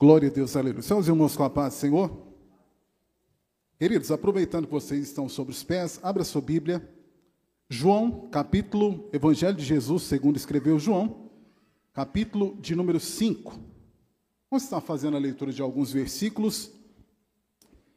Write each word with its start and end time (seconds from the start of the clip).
Glória 0.00 0.30
a 0.30 0.32
Deus, 0.32 0.56
aleluia. 0.56 0.80
São 0.80 0.98
os 0.98 1.08
irmãos 1.08 1.36
com 1.36 1.44
a 1.44 1.50
paz, 1.50 1.74
Senhor. 1.74 2.10
Queridos, 3.78 4.10
aproveitando 4.10 4.64
que 4.64 4.72
vocês 4.72 5.02
estão 5.02 5.28
sobre 5.28 5.52
os 5.52 5.62
pés, 5.62 6.00
abra 6.02 6.24
sua 6.24 6.40
Bíblia. 6.40 6.88
João, 7.68 8.26
capítulo, 8.30 9.10
Evangelho 9.12 9.58
de 9.58 9.62
Jesus, 9.62 10.04
segundo 10.04 10.38
escreveu 10.38 10.78
João, 10.78 11.30
capítulo 11.92 12.56
de 12.62 12.74
número 12.74 12.98
5. 12.98 13.52
Vamos 14.50 14.64
estar 14.64 14.80
fazendo 14.80 15.18
a 15.18 15.20
leitura 15.20 15.52
de 15.52 15.60
alguns 15.60 15.92
versículos 15.92 16.72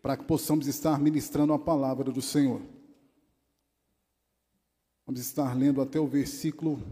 para 0.02 0.18
que 0.18 0.26
possamos 0.26 0.68
estar 0.68 1.00
ministrando 1.00 1.54
a 1.54 1.60
palavra 1.60 2.12
do 2.12 2.22
Senhor. 2.22 2.62
Vamos 5.06 5.22
estar 5.22 5.56
lendo 5.58 5.82
até 5.82 6.02
o 6.02 6.08
versículo 6.08 6.84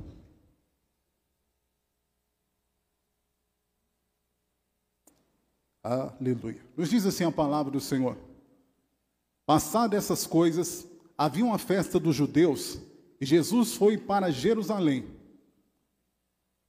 Aleluia. 5.84 6.60
Nos 6.78 6.90
diz 6.90 7.06
assim 7.06 7.24
a 7.24 7.32
palavra 7.32 7.72
do 7.72 7.80
Senhor. 7.80 8.16
Passadas 9.46 10.04
essas 10.04 10.28
coisas, 10.28 10.88
havia 11.18 11.44
uma 11.44 11.58
festa 11.58 12.00
dos 12.00 12.16
judeus 12.16 12.80
e 13.20 13.26
Jesus 13.26 13.74
foi 13.74 13.98
para 13.98 14.30
Jerusalém. 14.30 15.06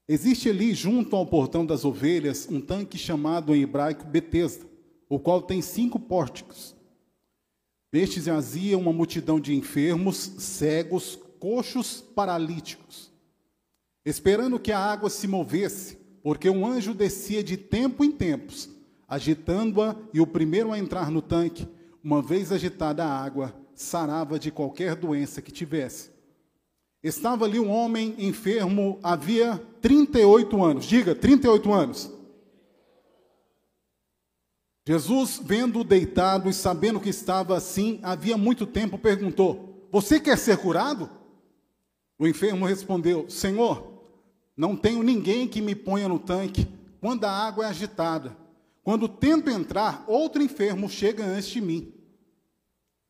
Existe 0.08 0.48
ali, 0.48 0.74
junto 0.74 1.14
ao 1.14 1.26
portão 1.26 1.64
das 1.64 1.84
ovelhas, 1.84 2.48
um 2.50 2.60
tanque 2.60 2.98
chamado 2.98 3.54
em 3.54 3.62
hebraico 3.62 4.04
Betesda, 4.04 4.66
o 5.08 5.18
qual 5.18 5.42
tem 5.42 5.62
cinco 5.62 5.98
pórticos. 6.00 6.74
Nestes 7.92 8.24
jazia 8.24 8.78
uma 8.78 8.92
multidão 8.92 9.38
de 9.38 9.54
enfermos, 9.54 10.16
cegos, 10.16 11.18
coxos, 11.38 12.00
paralíticos, 12.00 13.12
esperando 14.04 14.58
que 14.58 14.72
a 14.72 14.78
água 14.78 15.10
se 15.10 15.28
movesse, 15.28 15.98
porque 16.22 16.48
um 16.48 16.66
anjo 16.66 16.94
descia 16.94 17.44
de 17.44 17.56
tempo 17.56 18.02
em 18.04 18.10
tempos 18.10 18.70
agitando-a, 19.12 19.94
e 20.10 20.22
o 20.22 20.26
primeiro 20.26 20.72
a 20.72 20.78
entrar 20.78 21.10
no 21.10 21.20
tanque, 21.20 21.68
uma 22.02 22.22
vez 22.22 22.50
agitada 22.50 23.04
a 23.04 23.22
água, 23.22 23.54
sarava 23.74 24.38
de 24.38 24.50
qualquer 24.50 24.96
doença 24.96 25.42
que 25.42 25.52
tivesse. 25.52 26.10
Estava 27.02 27.44
ali 27.44 27.60
um 27.60 27.70
homem 27.70 28.14
enfermo 28.16 28.98
havia 29.02 29.62
38 29.82 30.64
anos. 30.64 30.86
Diga, 30.86 31.14
38 31.14 31.70
anos. 31.70 32.10
Jesus, 34.88 35.38
vendo-o 35.44 35.84
deitado 35.84 36.48
e 36.48 36.54
sabendo 36.54 36.98
que 36.98 37.10
estava 37.10 37.54
assim 37.54 38.00
havia 38.02 38.38
muito 38.38 38.66
tempo, 38.66 38.96
perguntou: 38.96 39.88
Você 39.92 40.18
quer 40.18 40.38
ser 40.38 40.56
curado? 40.56 41.10
O 42.18 42.26
enfermo 42.26 42.64
respondeu: 42.64 43.28
Senhor, 43.28 43.92
não 44.56 44.74
tenho 44.74 45.02
ninguém 45.02 45.46
que 45.46 45.60
me 45.60 45.74
ponha 45.74 46.08
no 46.08 46.18
tanque 46.18 46.66
quando 46.98 47.24
a 47.24 47.30
água 47.30 47.66
é 47.66 47.68
agitada. 47.68 48.40
Quando 48.82 49.08
tento 49.08 49.48
entrar, 49.48 50.04
outro 50.06 50.42
enfermo 50.42 50.88
chega 50.88 51.24
antes 51.24 51.48
de 51.48 51.60
mim. 51.60 51.92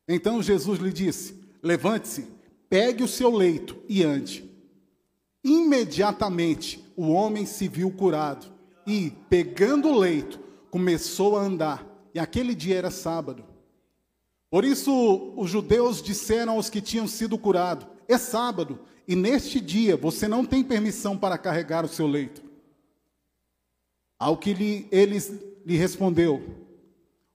Então 0.07 0.43
Jesus 0.43 0.79
lhe 0.79 0.93
disse: 0.93 1.41
Levante-se, 1.63 2.27
pegue 2.69 3.03
o 3.03 3.09
seu 3.09 3.31
leito 3.31 3.77
e 3.89 4.03
ande. 4.03 4.51
Imediatamente 5.43 6.85
o 6.97 7.09
homem 7.09 7.47
se 7.47 7.69
viu 7.69 7.91
curado 7.91 8.47
e, 8.87 9.13
pegando 9.29 9.89
o 9.89 9.99
leito, 9.99 10.39
começou 10.71 11.37
a 11.37 11.43
andar. 11.43 11.87
E 12.15 12.19
aquele 12.19 12.55
dia 12.55 12.77
era 12.77 12.91
sábado. 12.91 13.45
Por 14.51 14.65
isso 14.65 15.33
os 15.37 15.51
judeus 15.51 16.03
disseram 16.03 16.55
aos 16.55 16.69
que 16.69 16.83
tinham 16.83 17.09
sido 17.09 17.39
curados: 17.39 17.87
É 18.07 18.19
sábado, 18.19 18.79
e 19.09 19.17
neste 19.17 19.61
dia 19.61 19.97
você 19.97 20.29
não 20.29 20.45
tem 20.45 20.63
permissão 20.63 21.17
para 21.17 21.39
carregar 21.39 21.85
o 21.85 21.89
seu 21.89 22.07
leito. 22.07 22.43
Ao 24.19 24.37
que 24.37 24.53
lhe, 24.53 24.87
eles 24.93 25.33
lhe 25.65 25.77
respondeu: 25.77 26.43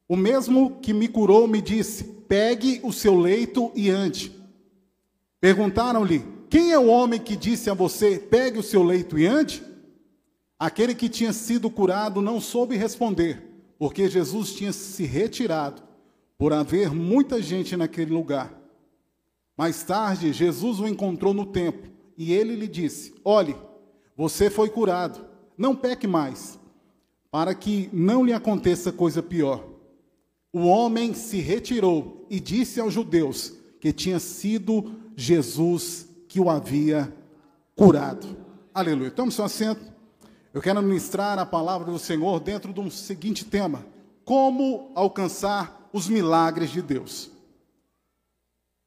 O 0.07 0.15
mesmo 0.15 0.79
que 0.81 0.93
me 0.93 1.07
curou 1.07 1.47
me 1.47 1.61
disse: 1.61 2.03
Pegue 2.03 2.79
o 2.83 2.91
seu 2.91 3.17
leito 3.17 3.71
e 3.75 3.89
ande. 3.89 4.31
Perguntaram-lhe: 5.39 6.23
Quem 6.49 6.71
é 6.71 6.79
o 6.79 6.87
homem 6.87 7.19
que 7.19 7.35
disse 7.35 7.69
a 7.69 7.73
você: 7.73 8.17
Pegue 8.17 8.59
o 8.59 8.63
seu 8.63 8.83
leito 8.83 9.17
e 9.17 9.25
ande? 9.25 9.63
Aquele 10.59 10.95
que 10.95 11.07
tinha 11.07 11.33
sido 11.33 11.69
curado 11.69 12.21
não 12.21 12.41
soube 12.41 12.75
responder, 12.75 13.43
porque 13.77 14.09
Jesus 14.09 14.53
tinha 14.53 14.73
se 14.73 15.03
retirado, 15.03 15.83
por 16.37 16.51
haver 16.51 16.91
muita 16.91 17.41
gente 17.41 17.77
naquele 17.77 18.11
lugar. 18.11 18.53
Mais 19.55 19.83
tarde, 19.83 20.33
Jesus 20.33 20.79
o 20.79 20.87
encontrou 20.87 21.33
no 21.33 21.45
templo 21.45 21.91
e 22.17 22.33
ele 22.33 22.55
lhe 22.55 22.67
disse: 22.67 23.13
Olhe, 23.23 23.55
você 24.16 24.49
foi 24.49 24.69
curado, 24.69 25.25
não 25.57 25.75
peque 25.75 26.07
mais 26.07 26.56
para 27.37 27.53
que 27.53 27.87
não 27.93 28.25
lhe 28.25 28.33
aconteça 28.33 28.91
coisa 28.91 29.21
pior. 29.21 29.63
O 30.51 30.65
homem 30.65 31.13
se 31.13 31.37
retirou 31.37 32.25
e 32.31 32.39
disse 32.39 32.79
aos 32.79 32.91
judeus 32.91 33.53
que 33.79 33.93
tinha 33.93 34.17
sido 34.17 34.95
Jesus 35.15 36.07
que 36.27 36.39
o 36.39 36.49
havia 36.49 37.13
curado. 37.75 38.35
Aleluia. 38.73 39.11
Tome 39.11 39.31
seu 39.31 39.45
assento. 39.45 39.85
Eu 40.51 40.63
quero 40.63 40.81
ministrar 40.81 41.37
a 41.37 41.45
palavra 41.45 41.91
do 41.91 41.99
Senhor 41.99 42.39
dentro 42.39 42.73
de 42.73 42.79
um 42.79 42.89
seguinte 42.89 43.45
tema: 43.45 43.85
como 44.25 44.91
alcançar 44.95 45.87
os 45.93 46.09
milagres 46.09 46.71
de 46.71 46.81
Deus. 46.81 47.29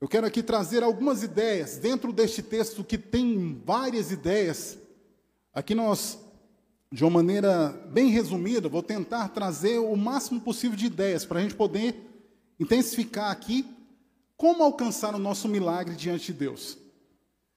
Eu 0.00 0.08
quero 0.08 0.26
aqui 0.26 0.42
trazer 0.42 0.82
algumas 0.82 1.22
ideias 1.22 1.76
dentro 1.76 2.12
deste 2.12 2.42
texto 2.42 2.82
que 2.82 2.98
tem 2.98 3.62
várias 3.64 4.10
ideias. 4.10 4.76
Aqui 5.54 5.72
nós 5.72 6.18
de 6.92 7.04
uma 7.04 7.10
maneira 7.10 7.68
bem 7.92 8.08
resumida, 8.10 8.68
vou 8.68 8.82
tentar 8.82 9.28
trazer 9.28 9.78
o 9.78 9.94
máximo 9.94 10.40
possível 10.40 10.76
de 10.76 10.86
ideias 10.86 11.24
para 11.24 11.38
a 11.38 11.42
gente 11.42 11.54
poder 11.54 11.94
intensificar 12.58 13.30
aqui 13.30 13.64
como 14.36 14.64
alcançar 14.64 15.14
o 15.14 15.18
nosso 15.18 15.48
milagre 15.48 15.94
diante 15.94 16.26
de 16.26 16.32
Deus. 16.32 16.76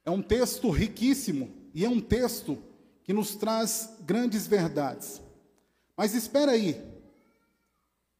É 0.05 0.11
um 0.11 0.21
texto 0.21 0.69
riquíssimo 0.69 1.49
e 1.73 1.83
é 1.83 1.89
um 1.89 1.99
texto 1.99 2.61
que 3.03 3.11
nos 3.11 3.35
traz 3.35 3.89
grandes 4.01 4.45
verdades. 4.45 5.21
Mas 5.97 6.13
espera 6.13 6.51
aí. 6.51 6.79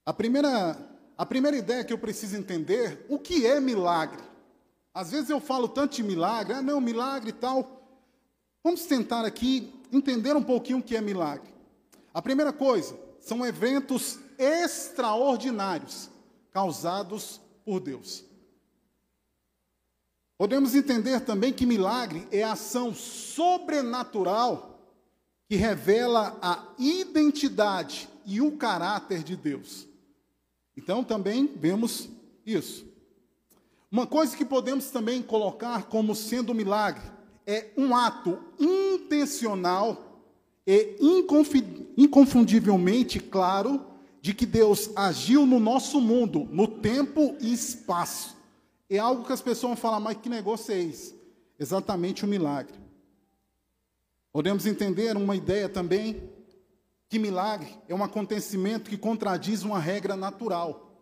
A 0.06 0.14
primeira, 0.14 0.78
a 1.18 1.26
primeira 1.26 1.58
ideia 1.58 1.84
que 1.84 1.94
eu 1.94 1.98
preciso 1.98 2.36
entender, 2.36 3.06
o 3.08 3.20
que 3.20 3.46
é 3.46 3.60
milagre? 3.60 4.24
Às 4.94 5.12
vezes 5.12 5.30
eu 5.30 5.40
falo 5.40 5.68
tanto 5.68 5.96
de 5.96 6.04
milagre, 6.04 6.54
ah, 6.54 6.62
não, 6.62 6.82
milagre 6.82 7.30
e 7.30 7.34
tal. 7.34 8.02
Vamos 8.64 8.86
tentar 8.86 9.26
aqui 9.26 9.74
entender 9.94 10.36
um 10.36 10.44
pouquinho 10.44 10.80
o 10.80 10.84
que 10.84 10.96
é 10.96 11.02
milagre. 11.02 11.54
A 12.14 12.22
primeira 12.22 12.52
coisa, 12.52 12.98
são 13.20 13.46
eventos 13.46 14.20
extraordinários 14.38 16.10
causados 16.52 17.40
por 17.64 17.80
Deus. 17.80 18.26
Podemos 20.38 20.76
entender 20.76 21.22
também 21.22 21.54
que 21.54 21.66
milagre 21.66 22.28
é 22.32 22.44
a 22.44 22.52
ação 22.52 22.94
sobrenatural 22.94 24.74
que 25.48 25.56
revela 25.56 26.38
a 26.42 26.68
identidade 26.78 28.10
e 28.26 28.42
o 28.42 28.58
caráter 28.58 29.24
de 29.24 29.38
Deus. 29.38 29.88
Então 30.76 31.04
também 31.04 31.48
vemos 31.48 32.10
isso. 32.46 32.86
Uma 33.90 34.08
coisa 34.08 34.36
que 34.36 34.44
podemos 34.44 34.90
também 34.90 35.22
colocar 35.22 35.84
como 35.84 36.16
sendo 36.16 36.54
milagre 36.54 37.13
é 37.46 37.72
um 37.78 37.96
ato 37.96 38.40
intencional 38.60 40.22
e 40.66 40.96
inconfundivelmente 41.98 43.20
claro 43.20 43.86
de 44.22 44.34
que 44.34 44.46
Deus 44.46 44.90
agiu 44.96 45.46
no 45.46 45.60
nosso 45.60 46.00
mundo, 46.00 46.48
no 46.50 46.66
tempo 46.68 47.36
e 47.42 47.54
espaço. 47.54 48.38
É 48.90 48.98
algo 48.98 49.26
que 49.26 49.34
as 49.34 49.42
pessoas 49.42 49.72
vão 49.72 49.76
falar, 49.76 50.00
mas 50.00 50.18
que 50.18 50.30
negócio 50.30 50.74
é 50.74 50.82
esse? 50.82 51.14
Exatamente 51.60 52.24
o 52.24 52.28
um 52.28 52.30
milagre. 52.30 52.74
Podemos 54.32 54.66
entender 54.66 55.16
uma 55.18 55.36
ideia 55.36 55.68
também 55.68 56.32
que 57.10 57.20
milagre 57.20 57.70
é 57.88 57.94
um 57.94 58.04
acontecimento 58.04 58.90
que 58.90 58.98
contradiz 58.98 59.62
uma 59.62 59.78
regra 59.78 60.16
natural 60.16 60.98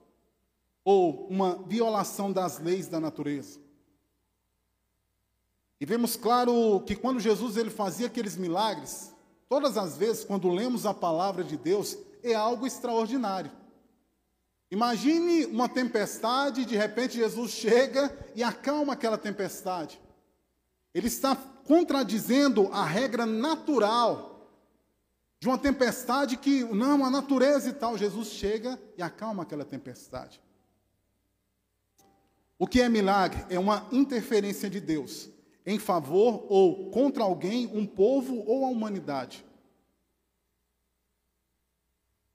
ou 0.84 1.28
uma 1.28 1.64
violação 1.68 2.34
das 2.34 2.60
leis 2.60 2.88
da 2.88 3.00
natureza. 3.00 3.61
E 5.82 5.86
vemos 5.86 6.16
claro 6.16 6.84
que 6.86 6.96
quando 6.96 7.20
Jesus 7.20 7.58
ele 7.58 7.72
fazia 7.72 8.06
aqueles 8.06 8.38
milagres, 8.38 9.12
todas 9.50 9.80
as 9.80 9.98
vezes 9.98 10.24
quando 10.24 10.48
lemos 10.48 10.86
a 10.86 10.94
palavra 10.94 11.44
de 11.44 11.58
Deus, 11.58 11.98
é 12.22 12.36
algo 12.36 12.68
extraordinário. 12.68 13.52
Imagine 14.70 15.48
uma 15.48 15.68
tempestade, 15.68 16.66
de 16.66 16.78
repente 16.78 17.18
Jesus 17.18 17.50
chega 17.50 18.16
e 18.36 18.44
acalma 18.44 18.94
aquela 18.94 19.18
tempestade. 19.18 20.00
Ele 20.94 21.08
está 21.08 21.36
contradizendo 21.36 22.70
a 22.72 22.86
regra 22.86 23.26
natural 23.26 24.48
de 25.40 25.48
uma 25.48 25.58
tempestade 25.58 26.38
que, 26.38 26.64
não, 26.64 27.04
a 27.04 27.10
natureza 27.10 27.70
e 27.70 27.74
tal. 27.74 27.98
Jesus 27.98 28.28
chega 28.28 28.80
e 28.96 29.02
acalma 29.02 29.42
aquela 29.42 29.66
tempestade. 29.66 30.40
O 32.60 32.68
que 32.68 32.80
é 32.80 32.88
milagre? 32.88 33.44
É 33.50 33.58
uma 33.58 33.88
interferência 33.92 34.70
de 34.70 34.80
Deus 34.80 35.41
em 35.66 35.78
favor 35.78 36.46
ou 36.50 36.90
contra 36.92 37.24
alguém, 37.24 37.68
um 37.68 37.86
povo 37.86 38.44
ou 38.48 38.66
a 38.66 38.70
humanidade. 38.70 39.46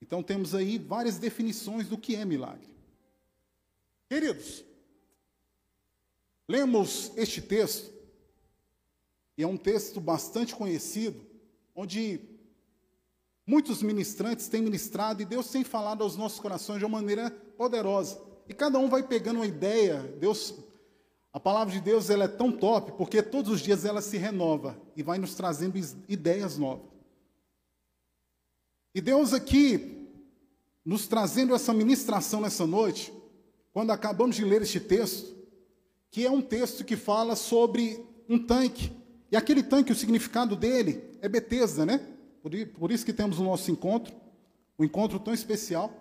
Então 0.01 0.23
temos 0.23 0.55
aí 0.55 0.79
várias 0.79 1.19
definições 1.19 1.89
do 1.89 1.99
que 1.99 2.15
é 2.15 2.25
milagre. 2.25 2.69
Queridos, 4.09 4.65
lemos 6.49 7.13
este 7.17 7.43
texto, 7.43 7.93
e 9.37 9.43
é 9.43 9.47
um 9.47 9.57
texto 9.57 10.01
bastante 10.01 10.55
conhecido, 10.55 11.27
onde 11.75 12.21
muitos 13.45 13.83
ministrantes 13.83 14.49
têm 14.49 14.63
ministrado 14.63 15.21
e 15.21 15.25
Deus 15.27 15.51
tem 15.51 15.65
falado 15.65 16.03
aos 16.03 16.17
nossos 16.17 16.39
corações 16.39 16.79
de 16.79 16.85
uma 16.85 17.01
maneira 17.01 17.31
poderosa. 17.31 18.21
E 18.49 18.55
cada 18.55 18.79
um 18.79 18.89
vai 18.89 19.03
pegando 19.03 19.37
uma 19.37 19.47
ideia. 19.47 20.01
Deus, 20.21 20.55
a 21.37 21.39
palavra 21.39 21.71
de 21.71 21.83
Deus 21.83 22.09
ela 22.09 22.25
é 22.25 22.29
tão 22.29 22.51
top 22.51 22.93
porque 22.93 23.23
todos 23.23 23.53
os 23.53 23.61
dias 23.61 23.85
ela 23.85 24.01
se 24.01 24.17
renova 24.17 24.75
e 24.97 25.03
vai 25.03 25.19
nos 25.19 25.35
trazendo 25.35 25.79
ideias 26.09 26.57
novas. 26.57 26.87
E 28.95 29.03
Deus 29.03 29.35
aqui 29.35 30.09
nos 30.83 31.07
trazendo 31.07 31.55
essa 31.55 31.75
ministração 31.75 32.41
nessa 32.41 32.67
noite, 32.67 33.13
quando 33.71 33.91
acabamos 33.91 34.35
de 34.35 34.47
ler 34.47 34.63
este 34.63 34.81
texto, 34.81 35.37
que 36.11 36.25
é 36.25 36.31
um 36.31 36.41
texto 36.41 36.83
que 36.83 36.97
fala 36.97 37.37
sobre 37.37 38.03
um 38.27 38.39
tanque. 38.39 38.91
E 39.31 39.37
aquele 39.37 39.63
tanque, 39.63 39.93
o 39.93 39.95
significado 39.95 40.57
dele 40.57 41.19
é 41.21 41.29
Betesda, 41.29 41.85
né? 41.85 42.01
Por, 42.79 42.91
isso 42.91 43.05
que 43.05 43.13
temos 43.13 43.39
o 43.39 43.45
nosso 43.45 43.71
encontro, 43.71 44.17
um 44.79 44.85
encontro 44.87 45.21
tão 45.21 45.35
especial. 45.35 45.93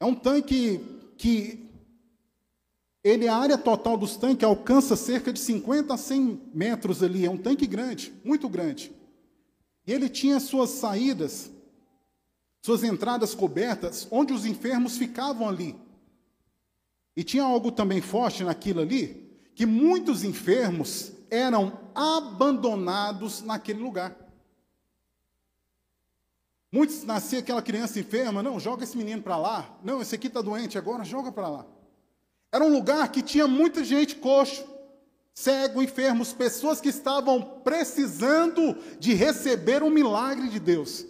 É 0.00 0.04
um 0.04 0.14
tanque 0.16 0.80
que 1.16 1.69
ele, 3.02 3.26
a 3.26 3.36
área 3.36 3.56
total 3.56 3.96
dos 3.96 4.16
tanques 4.16 4.44
alcança 4.44 4.94
cerca 4.94 5.32
de 5.32 5.40
50 5.40 5.94
a 5.94 5.96
100 5.96 6.50
metros 6.52 7.02
ali. 7.02 7.24
É 7.24 7.30
um 7.30 7.38
tanque 7.38 7.66
grande, 7.66 8.12
muito 8.22 8.48
grande. 8.48 8.92
E 9.86 9.92
ele 9.92 10.08
tinha 10.08 10.38
suas 10.38 10.70
saídas, 10.70 11.50
suas 12.62 12.84
entradas 12.84 13.34
cobertas, 13.34 14.06
onde 14.10 14.32
os 14.34 14.44
enfermos 14.44 14.98
ficavam 14.98 15.48
ali. 15.48 15.74
E 17.16 17.24
tinha 17.24 17.42
algo 17.42 17.72
também 17.72 18.02
forte 18.02 18.44
naquilo 18.44 18.80
ali, 18.80 19.30
que 19.54 19.64
muitos 19.64 20.22
enfermos 20.22 21.12
eram 21.30 21.78
abandonados 21.94 23.40
naquele 23.42 23.80
lugar. 23.80 24.16
Muitos 26.70 27.02
nascia 27.02 27.40
aquela 27.40 27.62
criança 27.62 27.98
enferma, 27.98 28.42
não, 28.42 28.60
joga 28.60 28.84
esse 28.84 28.96
menino 28.96 29.22
para 29.22 29.36
lá. 29.36 29.78
Não, 29.82 30.02
esse 30.02 30.14
aqui 30.14 30.28
está 30.28 30.40
doente 30.40 30.76
agora, 30.76 31.02
joga 31.02 31.32
para 31.32 31.48
lá. 31.48 31.66
Era 32.52 32.64
um 32.64 32.72
lugar 32.72 33.10
que 33.12 33.22
tinha 33.22 33.46
muita 33.46 33.84
gente 33.84 34.16
coxo, 34.16 34.64
cego, 35.32 35.82
enfermos, 35.82 36.32
pessoas 36.32 36.80
que 36.80 36.88
estavam 36.88 37.40
precisando 37.62 38.76
de 38.98 39.14
receber 39.14 39.82
um 39.82 39.90
milagre 39.90 40.48
de 40.48 40.58
Deus. 40.58 41.06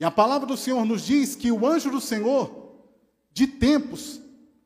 E 0.00 0.04
a 0.04 0.10
palavra 0.10 0.46
do 0.46 0.56
Senhor 0.56 0.84
nos 0.84 1.02
diz 1.02 1.36
que 1.36 1.52
o 1.52 1.66
anjo 1.66 1.90
do 1.90 2.00
Senhor, 2.00 2.72
de 3.32 3.46
tempos, 3.46 4.20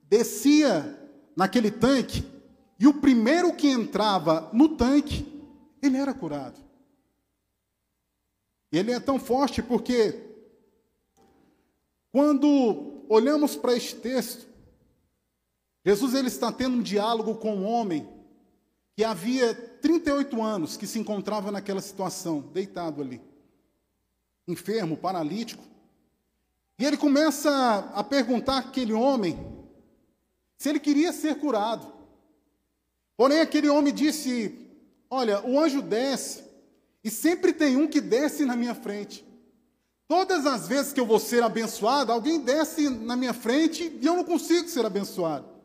descia 0.05 0.99
naquele 1.37 1.71
tanque, 1.71 2.25
e 2.81 2.87
o 2.87 2.94
primeiro 2.94 3.55
que 3.55 3.69
entrava 3.69 4.49
no 4.53 4.71
tanque, 4.71 5.27
ele 5.83 5.97
era 5.97 6.15
curado. 6.15 6.59
Ele 8.71 8.93
é 8.93 9.01
tão 9.01 9.19
forte 9.19 9.62
porque, 9.62 10.19
quando 12.12 13.05
olhamos 13.09 13.56
para 13.56 13.75
este 13.75 13.97
texto, 13.97 14.48
Jesus 15.88 16.12
ele 16.12 16.29
está 16.29 16.52
tendo 16.52 16.76
um 16.76 16.82
diálogo 16.82 17.37
com 17.37 17.56
um 17.56 17.64
homem 17.64 18.06
que 18.94 19.02
havia 19.02 19.55
38 19.55 20.43
anos 20.43 20.76
que 20.76 20.87
se 20.87 20.99
encontrava 20.99 21.50
naquela 21.50 21.81
situação, 21.81 22.40
deitado 22.52 23.00
ali, 23.00 23.23
enfermo, 24.46 24.99
paralítico. 24.99 25.64
E 26.79 26.85
ele 26.85 26.99
começa 26.99 27.90
a 27.94 28.05
perguntar 28.05 28.58
àquele 28.58 28.93
homem 28.93 29.38
se 30.58 30.69
ele 30.69 30.79
queria 30.79 31.11
ser 31.11 31.37
curado. 31.37 31.91
Porém, 33.17 33.41
aquele 33.41 33.70
homem 33.70 33.94
disse: 33.94 34.69
Olha, 35.08 35.43
o 35.43 35.58
anjo 35.58 35.81
desce 35.81 36.44
e 37.02 37.11
sempre 37.11 37.50
tem 37.50 37.79
um 37.79 37.88
que 37.88 38.02
desce 38.02 38.44
na 38.44 38.56
minha 38.56 38.75
frente. 38.75 39.25
Todas 40.06 40.44
as 40.44 40.69
vezes 40.69 40.93
que 40.93 41.00
eu 41.00 41.06
vou 41.06 41.19
ser 41.19 41.43
abençoado, 41.43 42.12
alguém 42.12 42.41
desce 42.41 42.91
na 42.91 43.17
minha 43.17 43.32
frente 43.32 43.91
e 44.02 44.05
eu 44.05 44.17
não 44.17 44.25
consigo 44.25 44.69
ser 44.69 44.84
abençoado. 44.84 45.56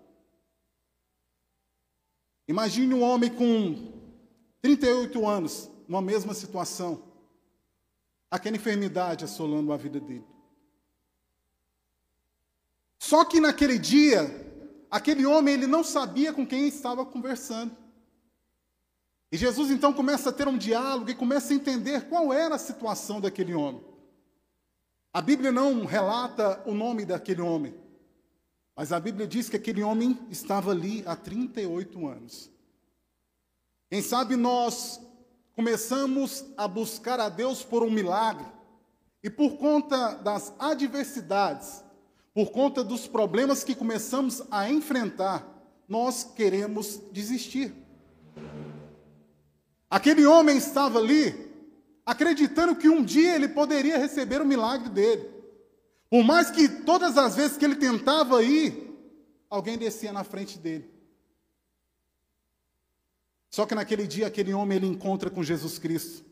Imagine 2.47 2.93
um 2.93 3.01
homem 3.01 3.29
com 3.29 3.93
38 4.61 5.27
anos, 5.27 5.69
numa 5.87 6.01
mesma 6.01 6.33
situação, 6.33 7.03
aquela 8.29 8.55
enfermidade 8.55 9.23
assolando 9.23 9.71
a 9.71 9.77
vida 9.77 9.99
dele. 9.99 10.25
Só 12.99 13.25
que 13.25 13.39
naquele 13.39 13.77
dia, 13.77 14.29
aquele 14.89 15.25
homem 15.25 15.53
ele 15.53 15.67
não 15.67 15.83
sabia 15.83 16.33
com 16.33 16.47
quem 16.47 16.67
estava 16.67 17.05
conversando. 17.05 17.75
E 19.31 19.37
Jesus 19.37 19.71
então 19.71 19.91
começa 19.91 20.29
a 20.29 20.33
ter 20.33 20.47
um 20.47 20.57
diálogo 20.57 21.09
e 21.09 21.15
começa 21.15 21.53
a 21.53 21.55
entender 21.55 22.07
qual 22.07 22.31
era 22.31 22.55
a 22.55 22.59
situação 22.59 23.19
daquele 23.19 23.53
homem. 23.53 23.83
A 25.11 25.21
Bíblia 25.21 25.51
não 25.51 25.85
relata 25.85 26.63
o 26.65 26.73
nome 26.73 27.05
daquele 27.05 27.41
homem, 27.41 27.75
mas 28.75 28.91
a 28.91 28.99
Bíblia 28.99 29.27
diz 29.27 29.49
que 29.49 29.55
aquele 29.55 29.83
homem 29.83 30.17
estava 30.29 30.71
ali 30.71 31.03
há 31.05 31.15
38 31.15 32.07
anos. 32.07 32.51
Quem 33.89 34.01
sabe 34.01 34.35
nós 34.35 34.99
começamos 35.55 36.45
a 36.57 36.67
buscar 36.67 37.19
a 37.19 37.29
Deus 37.29 37.63
por 37.63 37.83
um 37.83 37.91
milagre, 37.91 38.45
e 39.23 39.29
por 39.29 39.57
conta 39.57 40.15
das 40.15 40.53
adversidades, 40.59 41.81
por 42.33 42.51
conta 42.51 42.83
dos 42.83 43.07
problemas 43.07 43.63
que 43.63 43.73
começamos 43.73 44.43
a 44.51 44.69
enfrentar, 44.69 45.47
nós 45.87 46.23
queremos 46.23 46.99
desistir. 47.11 47.73
Aquele 49.89 50.25
homem 50.25 50.57
estava 50.57 50.99
ali 50.99 51.53
acreditando 52.05 52.75
que 52.75 52.89
um 52.89 53.03
dia 53.03 53.35
ele 53.35 53.47
poderia 53.47 53.97
receber 53.97 54.41
o 54.41 54.45
milagre 54.45 54.89
dele. 54.89 55.29
Por 56.13 56.24
mais 56.24 56.51
que 56.51 56.70
todas 56.70 57.17
as 57.17 57.36
vezes 57.36 57.58
que 57.58 57.65
ele 57.65 57.75
tentava 57.75 58.43
ir, 58.43 58.96
alguém 59.50 59.79
descia 59.79 60.13
na 60.13 60.24
frente 60.24 60.60
dele. 60.60 60.88
Só 63.50 63.65
que 63.65 63.74
naquele 63.74 64.05
dia 64.05 64.27
aquele 64.27 64.53
homem 64.53 64.75
ele 64.75 64.86
encontra 64.86 65.32
com 65.32 65.41
Jesus 65.41 65.79
Cristo. 65.79 66.24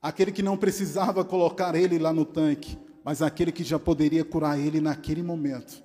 Aquele 0.00 0.32
que 0.32 0.42
não 0.42 0.56
precisava 0.56 1.22
colocar 1.22 1.74
ele 1.74 1.98
lá 1.98 2.10
no 2.10 2.24
tanque, 2.24 2.78
mas 3.04 3.20
aquele 3.20 3.52
que 3.52 3.62
já 3.62 3.78
poderia 3.78 4.24
curar 4.24 4.58
ele 4.58 4.80
naquele 4.80 5.22
momento. 5.22 5.84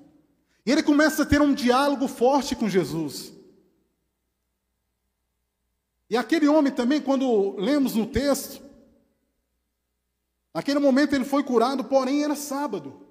E 0.66 0.72
ele 0.72 0.82
começa 0.82 1.24
a 1.24 1.26
ter 1.26 1.42
um 1.42 1.54
diálogo 1.54 2.08
forte 2.08 2.56
com 2.56 2.70
Jesus. 2.70 3.34
E 6.10 6.16
aquele 6.16 6.48
homem 6.48 6.72
também, 6.72 7.02
quando 7.02 7.58
lemos 7.58 7.94
no 7.94 8.08
texto, 8.08 8.64
naquele 10.56 10.80
momento 10.80 11.14
ele 11.14 11.26
foi 11.26 11.44
curado, 11.44 11.84
porém 11.84 12.24
era 12.24 12.34
sábado. 12.34 13.02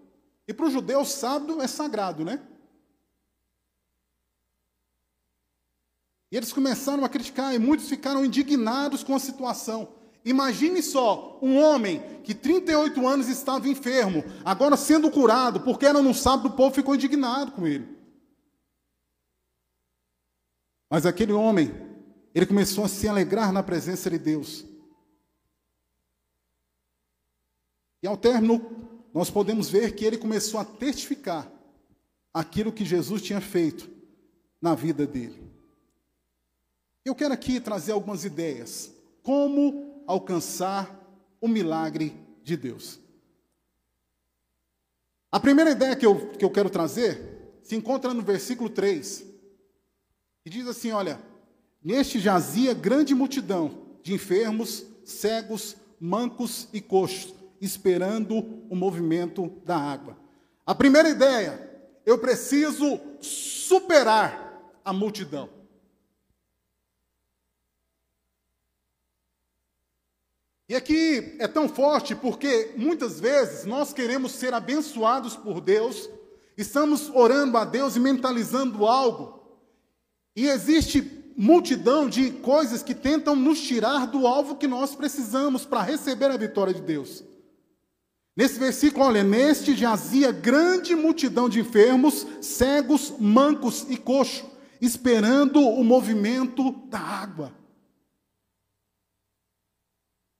E 0.49 0.55
para 0.55 0.65
os 0.65 0.73
judeus, 0.73 1.13
sábado 1.13 1.61
é 1.61 1.67
sagrado, 1.67 2.25
né? 2.25 2.41
E 6.33 6.37
eles 6.37 6.55
começaram 6.55 7.05
a 7.05 7.09
criticar, 7.09 7.55
e 7.55 7.59
muitos 7.59 7.89
ficaram 7.89 8.25
indignados 8.25 9.05
com 9.05 9.15
a 9.15 9.19
situação. 9.19 9.95
Imagine 10.25 10.83
só, 10.83 11.39
um 11.43 11.59
homem 11.59 12.03
que 12.25 12.35
38 12.35 13.07
anos 13.07 13.29
estava 13.29 13.69
enfermo, 13.69 14.25
agora 14.43 14.75
sendo 14.75 15.11
curado, 15.11 15.61
porque 15.61 15.85
era 15.85 16.03
no 16.03 16.15
sábado, 16.15 16.49
o 16.49 16.57
povo 16.57 16.75
ficou 16.75 16.95
indignado 16.95 17.53
com 17.53 17.67
ele. 17.67 17.87
Mas 20.91 21.05
aquele 21.05 21.33
homem 21.33 21.73
ele 22.35 22.47
começou 22.47 22.85
a 22.85 22.89
se 22.89 23.07
alegrar 23.07 23.53
na 23.53 23.63
presença 23.63 24.09
de 24.11 24.19
Deus. 24.19 24.65
E 28.04 28.06
ao 28.06 28.16
término, 28.16 28.61
nós 29.12 29.30
podemos 29.30 29.68
ver 29.68 29.96
que 29.96 30.04
ele 30.04 30.18
começou 30.18 30.61
a 30.61 30.64
testificar 30.64 31.50
aquilo 32.32 32.70
que 32.70 32.84
Jesus 32.84 33.23
tinha 33.23 33.40
feito 33.40 33.90
na 34.61 34.76
vida 34.76 35.06
dele. 35.06 35.42
Eu 37.04 37.16
quero 37.16 37.34
aqui 37.34 37.58
trazer 37.58 37.92
algumas 37.92 38.25
ideias. 38.25 38.92
Como 39.23 40.04
alcançar 40.06 41.02
o 41.40 41.49
milagre 41.49 42.14
de 42.42 42.56
Deus. 42.56 43.00
A 45.32 45.40
primeira 45.40 45.70
ideia 45.70 45.96
que 45.96 46.06
eu, 46.06 46.28
que 46.32 46.44
eu 46.44 46.50
quero 46.50 46.70
trazer 46.70 47.58
se 47.62 47.75
encontra 47.75 48.14
no 48.14 48.23
versículo 48.23 48.68
3, 48.70 49.25
e 50.44 50.50
diz 50.50 50.68
assim: 50.68 50.92
Olha, 50.92 51.18
Neste 51.84 52.18
jazia 52.18 52.73
grande 52.73 53.14
multidão 53.14 53.82
de 54.02 54.14
enfermos, 54.14 54.87
cegos, 55.04 55.76
mancos 56.00 56.66
e 56.73 56.80
coxos, 56.80 57.34
esperando 57.64 58.37
o 58.68 58.75
movimento 58.75 59.49
da 59.64 59.76
água. 59.76 60.16
A 60.66 60.75
primeira 60.75 61.09
ideia, 61.09 61.71
eu 62.04 62.18
preciso 62.18 63.00
superar 63.21 64.78
a 64.85 64.92
multidão. 64.92 65.49
E 70.68 70.75
aqui 70.75 71.37
é 71.38 71.47
tão 71.47 71.68
forte 71.68 72.14
porque 72.14 72.73
muitas 72.76 73.21
vezes 73.21 73.64
nós 73.66 73.92
queremos 73.92 74.33
ser 74.33 74.54
abençoados 74.54 75.37
por 75.37 75.61
Deus, 75.61 76.09
estamos 76.56 77.11
orando 77.11 77.59
a 77.59 77.64
Deus 77.64 77.97
e 77.97 78.00
mentalizando 78.00 78.87
algo, 78.87 79.59
e 80.35 80.49
existe 80.49 81.33
multidão 81.37 82.09
de 82.09 82.30
coisas 82.30 82.83
que 82.83 82.94
tentam 82.94 83.37
nos 83.37 83.61
tirar 83.61 84.06
do 84.06 84.26
alvo 84.26 84.56
que 84.56 84.66
nós 84.66 84.94
precisamos 84.94 85.66
para 85.66 85.83
receber 85.83 86.30
a 86.30 86.37
vitória 86.37 86.73
de 86.73 86.80
Deus. 86.80 87.23
Nesse 88.37 88.59
versículo, 88.59 89.05
olha, 89.05 89.23
neste 89.23 89.76
jazia 89.76 90.33
grande 90.33 90.95
multidão 90.97 91.49
de 91.49 91.61
enfermos, 91.61 92.26
cegos, 92.41 93.14
mancos 93.21 93.87
e 93.88 93.97
coxos, 93.97 94.45
esperando 94.81 95.61
o 95.61 95.85
movimento 95.85 96.73
da 96.88 96.99
água. 96.99 97.53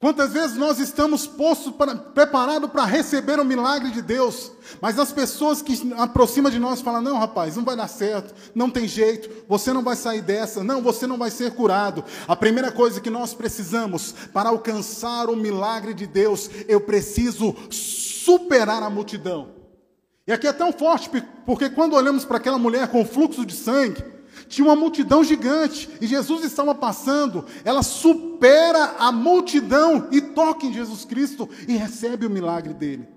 Quantas 0.05 0.35
vezes 0.35 0.59
nós 0.59 0.79
estamos 0.81 1.27
postos 1.27 1.73
para, 1.75 1.97
preparados 1.97 2.71
para 2.71 2.85
receber 2.85 3.41
o 3.41 3.45
milagre 3.45 3.91
de 3.91 4.03
Deus, 4.03 4.53
mas 4.79 4.99
as 4.99 5.11
pessoas 5.11 5.63
que 5.63 5.95
aproximam 5.97 6.53
de 6.53 6.59
nós 6.59 6.83
falam: 6.83 7.01
não, 7.01 7.17
rapaz, 7.17 7.57
não 7.57 7.65
vai 7.65 7.75
dar 7.75 7.89
certo, 7.89 8.35
não 8.55 8.69
tem 8.69 8.87
jeito, 8.87 9.31
você 9.49 9.73
não 9.73 9.83
vai 9.83 9.97
sair 9.97 10.21
dessa, 10.21 10.63
não, 10.63 10.83
você 10.83 11.07
não 11.07 11.17
vai 11.17 11.31
ser 11.31 11.55
curado. 11.55 12.05
A 12.29 12.37
primeira 12.37 12.71
coisa 12.71 13.01
que 13.01 13.09
nós 13.09 13.33
precisamos 13.33 14.15
para 14.31 14.51
alcançar 14.51 15.31
o 15.31 15.37
milagre 15.37 15.95
de 15.95 16.07
Deus, 16.07 16.51
eu 16.69 16.83
preciso 16.83 17.57
superar 17.71 18.83
a 18.83 18.91
multidão. 18.91 19.55
E 20.27 20.33
aqui 20.35 20.47
é 20.47 20.53
tão 20.53 20.71
forte, 20.71 21.11
porque 21.47 21.71
quando 21.71 21.95
olhamos 21.95 22.27
para 22.27 22.37
aquela 22.37 22.59
mulher 22.59 22.89
com 22.89 23.07
fluxo 23.07 23.47
de 23.47 23.55
sangue, 23.55 24.05
tinha 24.49 24.67
uma 24.67 24.77
multidão 24.77 25.25
gigante 25.25 25.89
e 26.01 26.07
Jesus 26.07 26.45
estava 26.45 26.75
passando. 26.75 27.45
Ela 27.65 27.83
supera 27.83 28.97
a 28.99 29.11
multidão 29.11 30.09
e 30.11 30.21
toca 30.21 30.67
em 30.67 30.73
Jesus 30.73 31.05
Cristo 31.05 31.49
e 31.67 31.77
recebe 31.77 32.27
o 32.27 32.31
milagre 32.31 32.75
dele. 32.75 33.09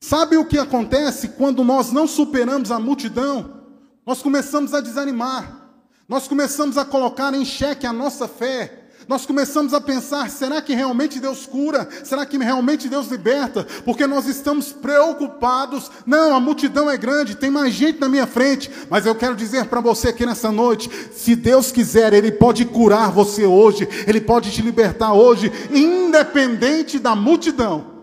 Sabe 0.00 0.36
o 0.36 0.44
que 0.44 0.58
acontece 0.58 1.28
quando 1.28 1.64
nós 1.64 1.90
não 1.90 2.06
superamos 2.06 2.70
a 2.70 2.78
multidão? 2.78 3.62
Nós 4.06 4.22
começamos 4.22 4.72
a 4.72 4.80
desanimar, 4.80 5.70
nós 6.08 6.26
começamos 6.28 6.78
a 6.78 6.84
colocar 6.84 7.34
em 7.34 7.44
xeque 7.44 7.86
a 7.86 7.92
nossa 7.92 8.26
fé, 8.26 8.77
nós 9.08 9.24
começamos 9.24 9.72
a 9.72 9.80
pensar: 9.80 10.28
será 10.28 10.60
que 10.60 10.74
realmente 10.74 11.18
Deus 11.18 11.46
cura? 11.46 11.88
Será 12.04 12.26
que 12.26 12.36
realmente 12.36 12.90
Deus 12.90 13.08
liberta? 13.08 13.66
Porque 13.84 14.06
nós 14.06 14.26
estamos 14.26 14.70
preocupados. 14.70 15.90
Não, 16.04 16.36
a 16.36 16.40
multidão 16.40 16.90
é 16.90 16.96
grande, 16.98 17.34
tem 17.34 17.50
mais 17.50 17.72
gente 17.72 17.98
na 17.98 18.08
minha 18.08 18.26
frente. 18.26 18.70
Mas 18.90 19.06
eu 19.06 19.14
quero 19.14 19.34
dizer 19.34 19.64
para 19.64 19.80
você 19.80 20.08
aqui 20.08 20.26
nessa 20.26 20.52
noite: 20.52 20.90
se 21.12 21.34
Deus 21.34 21.72
quiser, 21.72 22.12
Ele 22.12 22.30
pode 22.30 22.66
curar 22.66 23.10
você 23.10 23.46
hoje, 23.46 23.88
Ele 24.06 24.20
pode 24.20 24.50
te 24.50 24.60
libertar 24.60 25.14
hoje, 25.14 25.50
independente 25.72 26.98
da 26.98 27.16
multidão. 27.16 27.96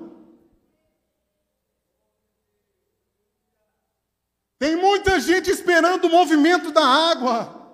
Tem 4.58 4.76
muita 4.76 5.20
gente 5.20 5.52
esperando 5.52 6.06
o 6.06 6.10
movimento 6.10 6.72
da 6.72 6.84
água. 6.84 7.65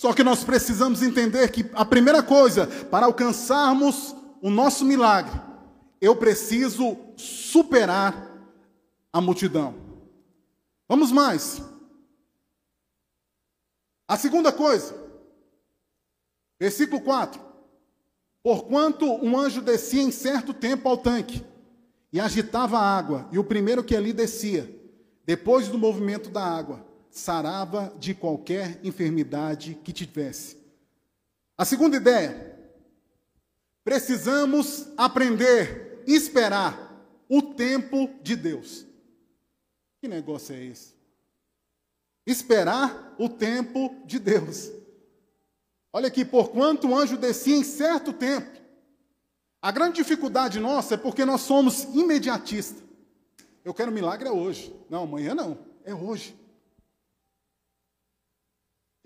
Só 0.00 0.12
que 0.12 0.22
nós 0.22 0.44
precisamos 0.44 1.02
entender 1.02 1.50
que 1.50 1.68
a 1.74 1.84
primeira 1.84 2.22
coisa, 2.22 2.68
para 2.84 3.06
alcançarmos 3.06 4.14
o 4.40 4.48
nosso 4.48 4.84
milagre, 4.84 5.38
eu 6.00 6.14
preciso 6.14 6.96
superar 7.16 8.32
a 9.12 9.20
multidão. 9.20 9.74
Vamos 10.88 11.10
mais. 11.10 11.60
A 14.06 14.16
segunda 14.16 14.52
coisa, 14.52 14.94
versículo 16.60 17.00
4. 17.02 17.40
Porquanto 18.40 19.04
um 19.04 19.36
anjo 19.36 19.60
descia 19.60 20.00
em 20.00 20.12
certo 20.12 20.54
tempo 20.54 20.88
ao 20.88 20.96
tanque 20.96 21.44
e 22.12 22.20
agitava 22.20 22.78
a 22.78 22.96
água, 22.96 23.28
e 23.32 23.38
o 23.38 23.44
primeiro 23.44 23.82
que 23.82 23.96
ali 23.96 24.12
descia, 24.12 24.74
depois 25.26 25.68
do 25.68 25.76
movimento 25.76 26.30
da 26.30 26.42
água, 26.42 26.87
sarava 27.10 27.94
de 27.98 28.14
qualquer 28.14 28.80
enfermidade 28.84 29.74
que 29.82 29.92
tivesse. 29.92 30.56
A 31.56 31.64
segunda 31.64 31.96
ideia, 31.96 32.56
precisamos 33.84 34.86
aprender 34.96 35.88
esperar 36.06 36.88
o 37.28 37.42
tempo 37.42 38.08
de 38.22 38.34
Deus. 38.34 38.86
Que 40.00 40.08
negócio 40.08 40.54
é 40.54 40.64
esse? 40.64 40.94
Esperar 42.26 43.14
o 43.18 43.28
tempo 43.28 43.94
de 44.06 44.18
Deus. 44.18 44.70
Olha 45.92 46.08
aqui, 46.08 46.24
porquanto 46.24 46.88
o 46.88 46.96
anjo 46.96 47.16
descia 47.16 47.56
em 47.56 47.64
certo 47.64 48.12
tempo. 48.12 48.58
A 49.60 49.70
grande 49.70 49.96
dificuldade 49.96 50.60
nossa 50.60 50.94
é 50.94 50.96
porque 50.96 51.24
nós 51.24 51.42
somos 51.42 51.84
imediatistas. 51.94 52.82
Eu 53.64 53.74
quero 53.74 53.92
milagre 53.92 54.28
é 54.28 54.32
hoje. 54.32 54.74
Não, 54.88 55.02
amanhã 55.02 55.34
não, 55.34 55.58
é 55.84 55.94
hoje. 55.94 56.34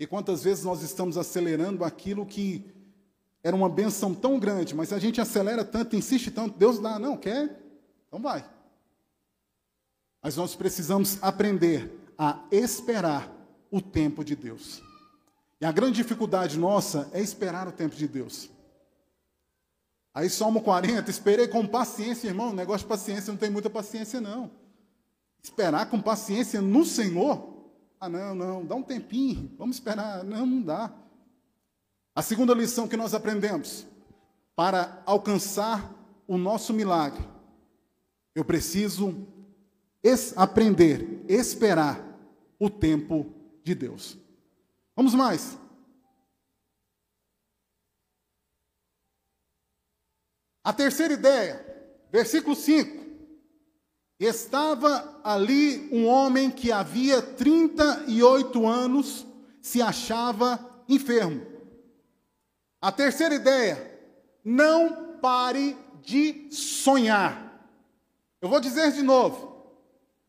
E 0.03 0.05
quantas 0.05 0.43
vezes 0.43 0.65
nós 0.65 0.81
estamos 0.81 1.17
acelerando 1.17 1.81
aquilo 1.85 2.25
que 2.25 2.69
era 3.41 3.55
uma 3.55 3.69
benção 3.69 4.13
tão 4.13 4.37
grande, 4.37 4.75
mas 4.75 4.91
a 4.91 4.99
gente 4.99 5.21
acelera 5.21 5.63
tanto, 5.63 5.95
insiste 5.95 6.29
tanto, 6.29 6.57
Deus 6.57 6.77
dá, 6.77 6.99
não, 6.99 7.15
quer? 7.15 7.57
Então 8.05 8.21
vai. 8.21 8.43
Mas 10.21 10.35
nós 10.35 10.57
precisamos 10.57 11.17
aprender 11.21 11.89
a 12.17 12.43
esperar 12.51 13.31
o 13.71 13.81
tempo 13.81 14.25
de 14.25 14.35
Deus. 14.35 14.83
E 15.61 15.65
a 15.65 15.71
grande 15.71 15.95
dificuldade 15.95 16.59
nossa 16.59 17.09
é 17.13 17.21
esperar 17.21 17.65
o 17.69 17.71
tempo 17.71 17.95
de 17.95 18.05
Deus. 18.05 18.49
Aí 20.13 20.29
Salmo 20.29 20.61
40, 20.61 21.09
esperei 21.09 21.47
com 21.47 21.65
paciência, 21.65 22.27
irmão. 22.27 22.51
negócio 22.51 22.85
de 22.85 22.89
paciência 22.89 23.31
não 23.31 23.39
tem 23.39 23.49
muita 23.49 23.69
paciência, 23.69 24.19
não. 24.19 24.51
Esperar 25.41 25.89
com 25.89 26.01
paciência 26.01 26.59
no 26.59 26.83
Senhor 26.83 27.52
ah, 28.03 28.09
não, 28.09 28.35
não, 28.35 28.65
dá 28.65 28.75
um 28.75 28.83
tempinho, 28.83 29.49
vamos 29.57 29.77
esperar. 29.77 30.25
Não, 30.25 30.45
não 30.45 30.61
dá. 30.61 30.93
A 32.13 32.21
segunda 32.21 32.53
lição 32.53 32.85
que 32.85 32.97
nós 32.97 33.13
aprendemos: 33.13 33.85
para 34.55 35.01
alcançar 35.05 35.89
o 36.27 36.37
nosso 36.37 36.73
milagre, 36.73 37.25
eu 38.35 38.43
preciso 38.43 39.25
es 40.03 40.37
aprender, 40.37 41.23
esperar 41.29 42.03
o 42.59 42.69
tempo 42.69 43.33
de 43.63 43.73
Deus. 43.73 44.17
Vamos 44.97 45.13
mais. 45.13 45.57
A 50.61 50.73
terceira 50.73 51.13
ideia, 51.13 52.05
versículo 52.11 52.53
5. 52.53 53.02
Estava 54.23 55.19
ali 55.21 55.89
um 55.91 56.07
homem 56.07 56.49
que 56.49 56.71
havia 56.71 57.21
38 57.21 58.65
anos 58.65 59.25
se 59.61 59.81
achava 59.81 60.57
enfermo. 60.87 61.45
A 62.81 62.89
terceira 62.89 63.35
ideia, 63.35 63.99
não 64.41 65.17
pare 65.21 65.75
de 66.01 66.47
sonhar. 66.51 67.67
Eu 68.41 68.47
vou 68.47 68.61
dizer 68.61 68.93
de 68.93 69.03
novo, 69.03 69.75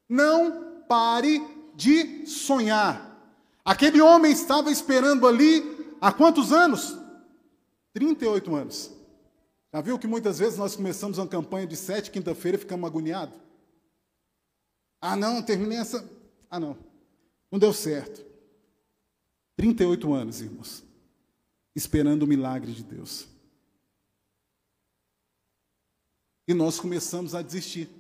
não 0.09 0.83
pare 0.89 1.41
de 1.77 2.27
sonhar. 2.27 3.17
Aquele 3.65 4.01
homem 4.01 4.33
estava 4.33 4.73
esperando 4.73 5.25
ali 5.25 5.97
há 6.01 6.11
quantos 6.11 6.53
anos? 6.53 6.99
38 7.93 8.57
anos. 8.57 8.91
Já 9.73 9.81
viu 9.81 10.01
que 10.01 10.09
muitas 10.09 10.41
vezes 10.41 10.59
nós 10.59 10.75
começamos 10.75 11.19
uma 11.19 11.29
campanha 11.29 11.67
de 11.67 11.77
sete, 11.77 12.11
quinta-feira, 12.11 12.57
e 12.57 12.61
ficamos 12.61 12.89
agoniados? 12.89 13.44
Ah, 15.07 15.17
não, 15.17 15.43
terminei 15.43 15.77
essa. 15.77 16.11
Ah, 16.51 16.59
não. 16.59 16.79
Não 17.53 17.59
deu 17.59 17.75
certo. 17.75 18.25
38 19.55 20.11
anos, 20.15 20.41
irmãos, 20.41 20.83
esperando 21.77 22.23
o 22.23 22.27
milagre 22.27 22.73
de 22.73 22.83
Deus. 22.83 23.29
E 26.49 26.55
nós 26.55 26.81
começamos 26.81 27.35
a 27.35 27.43
desistir. 27.43 27.91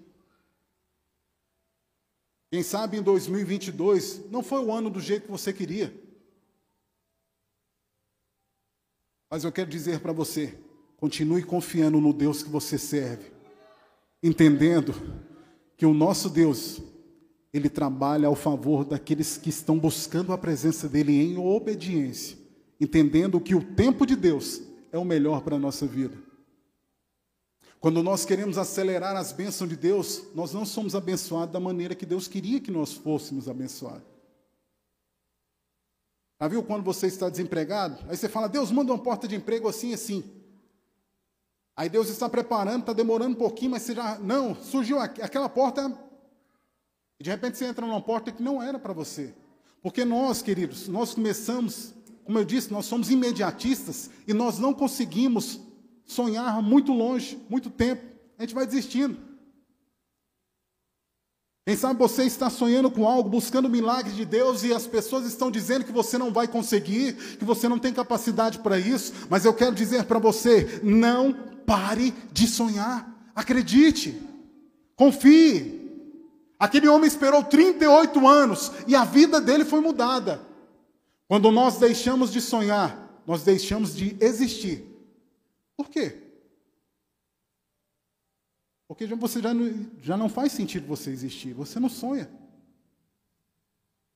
Quem 2.50 2.62
sabe 2.62 2.96
em 2.96 3.02
2022 3.02 4.30
não 4.30 4.42
foi 4.42 4.64
o 4.64 4.72
ano 4.72 4.88
do 4.88 4.98
jeito 4.98 5.26
que 5.26 5.30
você 5.30 5.52
queria. 5.52 5.94
Mas 9.28 9.44
eu 9.44 9.52
quero 9.52 9.68
dizer 9.68 10.00
para 10.00 10.12
você: 10.14 10.58
continue 10.96 11.42
confiando 11.42 12.00
no 12.00 12.14
Deus 12.14 12.42
que 12.42 12.48
você 12.48 12.78
serve, 12.78 13.30
entendendo 14.22 14.94
que 15.76 15.84
o 15.84 15.92
nosso 15.92 16.30
Deus 16.30 16.93
ele 17.54 17.68
trabalha 17.68 18.26
ao 18.26 18.34
favor 18.34 18.84
daqueles 18.84 19.36
que 19.36 19.48
estão 19.48 19.78
buscando 19.78 20.32
a 20.32 20.38
presença 20.38 20.88
dele 20.88 21.12
em 21.12 21.38
obediência, 21.38 22.36
entendendo 22.80 23.40
que 23.40 23.54
o 23.54 23.62
tempo 23.62 24.04
de 24.04 24.16
Deus 24.16 24.60
é 24.90 24.98
o 24.98 25.04
melhor 25.04 25.40
para 25.42 25.54
a 25.54 25.58
nossa 25.58 25.86
vida. 25.86 26.18
Quando 27.78 28.02
nós 28.02 28.24
queremos 28.24 28.58
acelerar 28.58 29.14
as 29.14 29.30
bênçãos 29.30 29.70
de 29.70 29.76
Deus, 29.76 30.24
nós 30.34 30.52
não 30.52 30.64
somos 30.64 30.96
abençoados 30.96 31.52
da 31.52 31.60
maneira 31.60 31.94
que 31.94 32.04
Deus 32.04 32.26
queria 32.26 32.58
que 32.58 32.72
nós 32.72 32.92
fôssemos 32.92 33.48
abençoados. 33.48 34.02
Já 36.40 36.48
viu 36.48 36.64
quando 36.64 36.82
você 36.82 37.06
está 37.06 37.30
desempregado? 37.30 38.04
Aí 38.08 38.16
você 38.16 38.28
fala, 38.28 38.48
Deus, 38.48 38.72
manda 38.72 38.92
uma 38.92 38.98
porta 38.98 39.28
de 39.28 39.36
emprego 39.36 39.68
assim 39.68 39.94
assim. 39.94 40.24
Aí 41.76 41.88
Deus 41.88 42.08
está 42.08 42.28
preparando, 42.28 42.80
está 42.80 42.92
demorando 42.92 43.36
um 43.36 43.38
pouquinho, 43.38 43.72
mas 43.72 43.82
você 43.82 43.94
já. 43.94 44.18
Não, 44.18 44.56
surgiu 44.56 44.98
aquela 44.98 45.48
porta. 45.48 45.88
De 47.24 47.30
repente 47.30 47.56
você 47.56 47.64
entra 47.64 47.86
numa 47.86 48.02
porta 48.02 48.30
que 48.30 48.42
não 48.42 48.62
era 48.62 48.78
para 48.78 48.92
você. 48.92 49.32
Porque 49.82 50.04
nós, 50.04 50.42
queridos, 50.42 50.88
nós 50.88 51.14
começamos, 51.14 51.94
como 52.22 52.38
eu 52.38 52.44
disse, 52.44 52.70
nós 52.70 52.84
somos 52.84 53.10
imediatistas 53.10 54.10
e 54.28 54.34
nós 54.34 54.58
não 54.58 54.74
conseguimos 54.74 55.58
sonhar 56.04 56.60
muito 56.62 56.92
longe, 56.92 57.42
muito 57.48 57.70
tempo. 57.70 58.04
A 58.38 58.42
gente 58.42 58.54
vai 58.54 58.66
desistindo. 58.66 59.16
Quem 61.66 61.74
sabe 61.74 61.98
você 61.98 62.24
está 62.24 62.50
sonhando 62.50 62.90
com 62.90 63.08
algo, 63.08 63.30
buscando 63.30 63.68
o 63.68 63.70
milagre 63.70 64.12
de 64.12 64.26
Deus 64.26 64.62
e 64.62 64.74
as 64.74 64.86
pessoas 64.86 65.24
estão 65.24 65.50
dizendo 65.50 65.86
que 65.86 65.92
você 65.92 66.18
não 66.18 66.30
vai 66.30 66.46
conseguir, 66.46 67.14
que 67.38 67.44
você 67.44 67.70
não 67.70 67.78
tem 67.78 67.94
capacidade 67.94 68.58
para 68.58 68.78
isso, 68.78 69.14
mas 69.30 69.46
eu 69.46 69.54
quero 69.54 69.74
dizer 69.74 70.04
para 70.04 70.18
você: 70.18 70.78
não 70.82 71.32
pare 71.64 72.12
de 72.34 72.46
sonhar. 72.46 73.30
Acredite, 73.34 74.14
confie. 74.94 75.83
Aquele 76.64 76.88
homem 76.88 77.06
esperou 77.06 77.44
38 77.44 78.26
anos 78.26 78.72
e 78.88 78.96
a 78.96 79.04
vida 79.04 79.38
dele 79.38 79.66
foi 79.66 79.80
mudada. 79.80 80.40
Quando 81.28 81.52
nós 81.52 81.76
deixamos 81.76 82.32
de 82.32 82.40
sonhar, 82.40 83.20
nós 83.26 83.44
deixamos 83.44 83.94
de 83.94 84.16
existir. 84.18 84.82
Por 85.76 85.90
quê? 85.90 86.22
Porque 88.88 89.06
você 89.06 89.42
já 89.42 89.52
não, 89.52 89.90
já 90.00 90.16
não 90.16 90.30
faz 90.30 90.52
sentido 90.52 90.86
você 90.86 91.10
existir, 91.10 91.52
você 91.52 91.78
não 91.78 91.90
sonha. 91.90 92.30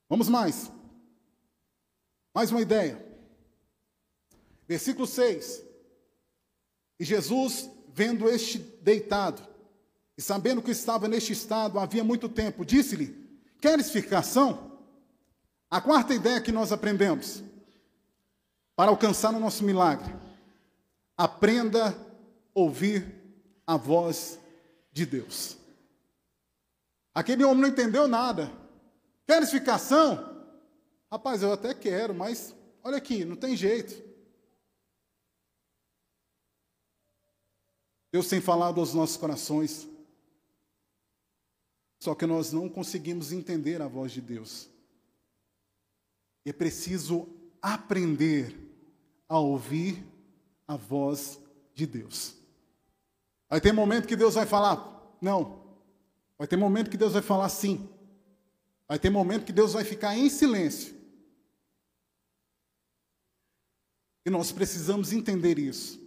Vamos 0.08 0.30
mais. 0.30 0.72
Mais 2.34 2.50
uma 2.50 2.62
ideia. 2.62 3.06
Versículo 4.66 5.06
6. 5.06 5.66
E 6.98 7.04
Jesus, 7.04 7.70
vendo 7.92 8.26
este 8.26 8.58
deitado, 8.58 9.46
e 10.18 10.22
sabendo 10.22 10.60
que 10.60 10.72
estava 10.72 11.06
neste 11.06 11.32
estado 11.32 11.78
havia 11.78 12.02
muito 12.02 12.28
tempo, 12.28 12.64
disse-lhe: 12.64 13.14
Queres 13.60 13.92
ficação? 13.92 14.80
A 15.70 15.80
quarta 15.80 16.12
ideia 16.12 16.40
que 16.40 16.50
nós 16.50 16.72
aprendemos 16.72 17.44
para 18.74 18.90
alcançar 18.90 19.32
o 19.32 19.38
nosso 19.38 19.62
milagre: 19.62 20.12
aprenda 21.16 21.90
a 21.90 21.94
ouvir 22.52 23.14
a 23.64 23.76
voz 23.76 24.40
de 24.90 25.06
Deus. 25.06 25.56
Aquele 27.14 27.44
homem 27.44 27.62
não 27.62 27.68
entendeu 27.68 28.08
nada. 28.08 28.50
Queres 29.24 29.52
ficação? 29.52 30.44
Rapaz, 31.12 31.42
eu 31.42 31.52
até 31.52 31.72
quero, 31.72 32.12
mas 32.12 32.52
olha 32.82 32.96
aqui, 32.96 33.24
não 33.24 33.36
tem 33.36 33.54
jeito. 33.54 34.02
Deus 38.10 38.26
tem 38.26 38.40
falado 38.40 38.80
aos 38.80 38.92
nossos 38.94 39.16
corações. 39.16 39.86
Só 41.98 42.14
que 42.14 42.26
nós 42.26 42.52
não 42.52 42.68
conseguimos 42.68 43.32
entender 43.32 43.82
a 43.82 43.88
voz 43.88 44.12
de 44.12 44.20
Deus. 44.20 44.68
É 46.44 46.52
preciso 46.52 47.28
aprender 47.60 48.56
a 49.28 49.38
ouvir 49.38 50.04
a 50.66 50.76
voz 50.76 51.40
de 51.74 51.86
Deus. 51.86 52.34
Vai 53.48 53.60
ter 53.60 53.72
momento 53.72 54.06
que 54.06 54.16
Deus 54.16 54.34
vai 54.34 54.46
falar, 54.46 55.16
não. 55.20 55.76
Vai 56.38 56.46
ter 56.46 56.56
momento 56.56 56.90
que 56.90 56.96
Deus 56.96 57.14
vai 57.14 57.22
falar 57.22 57.48
sim. 57.48 57.88
Vai 58.86 58.98
ter 58.98 59.10
momento 59.10 59.44
que 59.44 59.52
Deus 59.52 59.72
vai 59.72 59.84
ficar 59.84 60.16
em 60.16 60.30
silêncio. 60.30 60.96
E 64.24 64.30
nós 64.30 64.52
precisamos 64.52 65.12
entender 65.12 65.58
isso. 65.58 66.00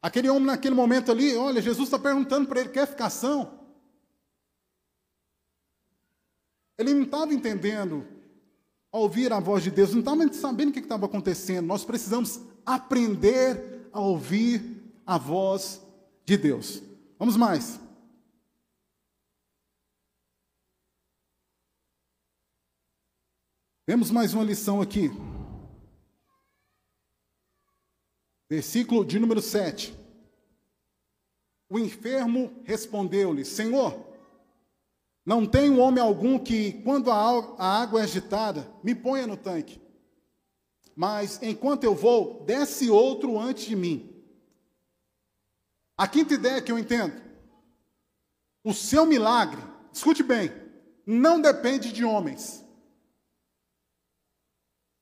Aquele 0.00 0.28
homem 0.28 0.46
naquele 0.46 0.74
momento 0.74 1.10
ali, 1.10 1.34
olha, 1.34 1.60
Jesus 1.60 1.88
está 1.88 1.98
perguntando 1.98 2.46
para 2.46 2.60
ele, 2.60 2.68
quer 2.68 2.86
ficação? 2.86 3.55
Ele 6.78 6.92
não 6.92 7.02
estava 7.02 7.32
entendendo 7.32 8.06
ao 8.92 9.02
ouvir 9.02 9.32
a 9.32 9.40
voz 9.40 9.62
de 9.62 9.70
Deus, 9.70 9.92
não 9.92 10.00
estava 10.00 10.32
sabendo 10.32 10.70
o 10.70 10.72
que 10.72 10.78
estava 10.80 11.06
acontecendo. 11.06 11.66
Nós 11.66 11.84
precisamos 11.84 12.40
aprender 12.64 13.88
a 13.92 14.00
ouvir 14.00 14.92
a 15.06 15.18
voz 15.18 15.80
de 16.24 16.36
Deus. 16.36 16.82
Vamos 17.18 17.36
mais. 17.36 17.80
Temos 23.86 24.10
mais 24.10 24.34
uma 24.34 24.42
lição 24.42 24.82
aqui. 24.82 25.10
Versículo 28.50 29.04
de 29.04 29.18
número 29.18 29.40
7. 29.40 29.94
O 31.68 31.78
enfermo 31.78 32.52
respondeu-lhe: 32.64 33.44
Senhor, 33.44 34.05
não 35.26 35.44
tem 35.44 35.76
homem 35.76 36.00
algum 36.00 36.38
que, 36.38 36.74
quando 36.84 37.10
a 37.10 37.82
água 37.82 38.00
é 38.00 38.04
agitada, 38.04 38.70
me 38.80 38.94
ponha 38.94 39.26
no 39.26 39.36
tanque. 39.36 39.80
Mas 40.94 41.42
enquanto 41.42 41.82
eu 41.82 41.96
vou, 41.96 42.44
desce 42.44 42.88
outro 42.88 43.36
antes 43.36 43.66
de 43.66 43.74
mim. 43.74 44.24
A 45.98 46.06
quinta 46.06 46.34
ideia 46.34 46.62
que 46.62 46.70
eu 46.70 46.78
entendo: 46.78 47.20
o 48.62 48.72
seu 48.72 49.04
milagre, 49.04 49.60
escute 49.92 50.22
bem, 50.22 50.52
não 51.04 51.40
depende 51.40 51.92
de 51.92 52.04
homens. 52.04 52.64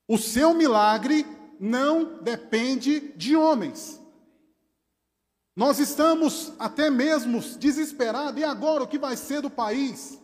O 0.07 0.17
seu 0.17 0.55
milagre 0.55 1.23
não 1.59 2.21
depende 2.23 3.13
de 3.15 3.35
homens. 3.35 4.01
Nós 5.55 5.79
estamos 5.79 6.51
até 6.59 6.89
mesmo 6.89 7.39
desesperados, 7.57 8.41
e 8.41 8.43
agora 8.43 8.83
o 8.83 8.87
que 8.87 8.99
vai 8.99 9.15
ser 9.15 9.41
do 9.41 9.49
país? 9.49 10.19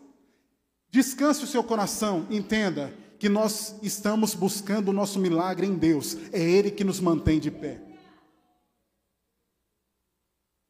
Descanse 0.89 1.44
o 1.44 1.48
seu 1.48 1.63
coração, 1.63 2.28
entenda 2.30 2.94
que 3.17 3.30
nós 3.30 3.76
estamos 3.82 4.34
buscando 4.34 4.89
o 4.89 4.94
nosso 4.94 5.20
milagre 5.20 5.65
em 5.65 5.76
Deus, 5.76 6.17
é 6.34 6.41
Ele 6.41 6.70
que 6.70 6.84
nos 6.84 7.00
mantém 7.00 7.39
de 7.39 7.50
pé. 7.50 7.82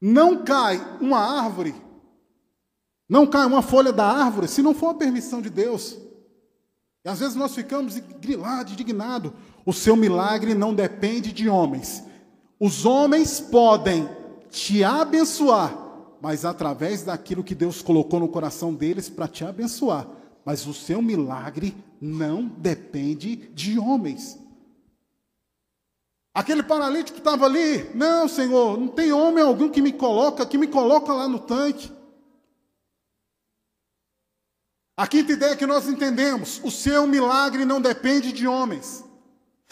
Não 0.00 0.44
cai 0.44 0.78
uma 1.00 1.18
árvore, 1.18 1.74
não 3.08 3.26
cai 3.26 3.46
uma 3.46 3.62
folha 3.62 3.92
da 3.92 4.06
árvore, 4.06 4.46
se 4.46 4.62
não 4.62 4.74
for 4.74 4.90
a 4.90 4.94
permissão 4.94 5.42
de 5.42 5.50
Deus. 5.50 5.98
E 7.04 7.08
às 7.08 7.18
vezes 7.18 7.34
nós 7.34 7.52
ficamos 7.52 7.98
grilados, 7.98 8.72
indignados. 8.72 9.32
O 9.66 9.72
seu 9.72 9.96
milagre 9.96 10.54
não 10.54 10.72
depende 10.72 11.32
de 11.32 11.48
homens. 11.48 12.04
Os 12.60 12.86
homens 12.86 13.40
podem 13.40 14.08
te 14.52 14.84
abençoar, 14.84 15.74
mas 16.20 16.44
através 16.44 17.02
daquilo 17.02 17.42
que 17.42 17.54
Deus 17.54 17.80
colocou 17.80 18.20
no 18.20 18.28
coração 18.28 18.74
deles 18.74 19.08
para 19.08 19.26
te 19.26 19.44
abençoar. 19.44 20.06
Mas 20.44 20.66
o 20.66 20.74
seu 20.74 21.00
milagre 21.00 21.74
não 22.00 22.44
depende 22.44 23.34
de 23.34 23.78
homens. 23.78 24.38
Aquele 26.34 26.62
paralítico 26.62 27.18
estava 27.18 27.46
ali, 27.46 27.90
não, 27.94 28.28
Senhor, 28.28 28.78
não 28.78 28.88
tem 28.88 29.12
homem 29.12 29.42
algum 29.42 29.70
que 29.70 29.80
me 29.80 29.92
coloca, 29.92 30.46
que 30.46 30.58
me 30.58 30.66
coloca 30.66 31.12
lá 31.12 31.26
no 31.26 31.38
tanque. 31.38 31.90
A 34.96 35.06
quinta 35.06 35.32
ideia 35.32 35.56
que 35.56 35.66
nós 35.66 35.88
entendemos: 35.88 36.60
o 36.62 36.70
seu 36.70 37.06
milagre 37.06 37.64
não 37.64 37.80
depende 37.80 38.32
de 38.32 38.46
homens. 38.46 39.04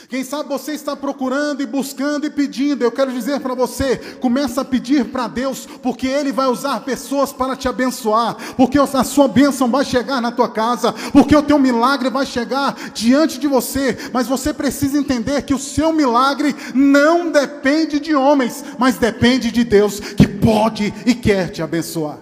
Quem 0.08 0.24
sabe 0.24 0.48
você 0.48 0.72
está 0.72 0.96
procurando 0.96 1.62
e 1.62 1.66
buscando 1.66 2.26
e 2.26 2.30
pedindo. 2.30 2.82
Eu 2.82 2.92
quero 2.92 3.12
dizer 3.12 3.40
para 3.40 3.54
você: 3.54 3.96
começa 4.20 4.60
a 4.60 4.64
pedir 4.64 5.06
para 5.06 5.28
Deus, 5.28 5.66
porque 5.82 6.06
Ele 6.06 6.32
vai 6.32 6.46
usar 6.46 6.80
pessoas 6.80 7.32
para 7.32 7.56
te 7.56 7.68
abençoar, 7.68 8.36
porque 8.56 8.78
a 8.78 9.04
sua 9.04 9.28
bênção 9.28 9.70
vai 9.70 9.84
chegar 9.84 10.20
na 10.20 10.32
tua 10.32 10.48
casa, 10.48 10.92
porque 11.12 11.36
o 11.36 11.42
teu 11.42 11.58
milagre 11.58 12.10
vai 12.10 12.26
chegar 12.26 12.74
diante 12.92 13.38
de 13.38 13.46
você. 13.46 13.96
Mas 14.12 14.26
você 14.26 14.52
precisa 14.52 14.98
entender 14.98 15.42
que 15.42 15.54
o 15.54 15.58
seu 15.58 15.92
milagre 15.92 16.54
não 16.74 17.30
depende 17.30 18.00
de 18.00 18.14
homens, 18.14 18.64
mas 18.78 18.96
depende 18.96 19.50
de 19.50 19.64
Deus, 19.64 20.00
que 20.00 20.26
pode 20.26 20.92
e 21.06 21.14
quer 21.14 21.50
te 21.50 21.62
abençoar. 21.62 22.18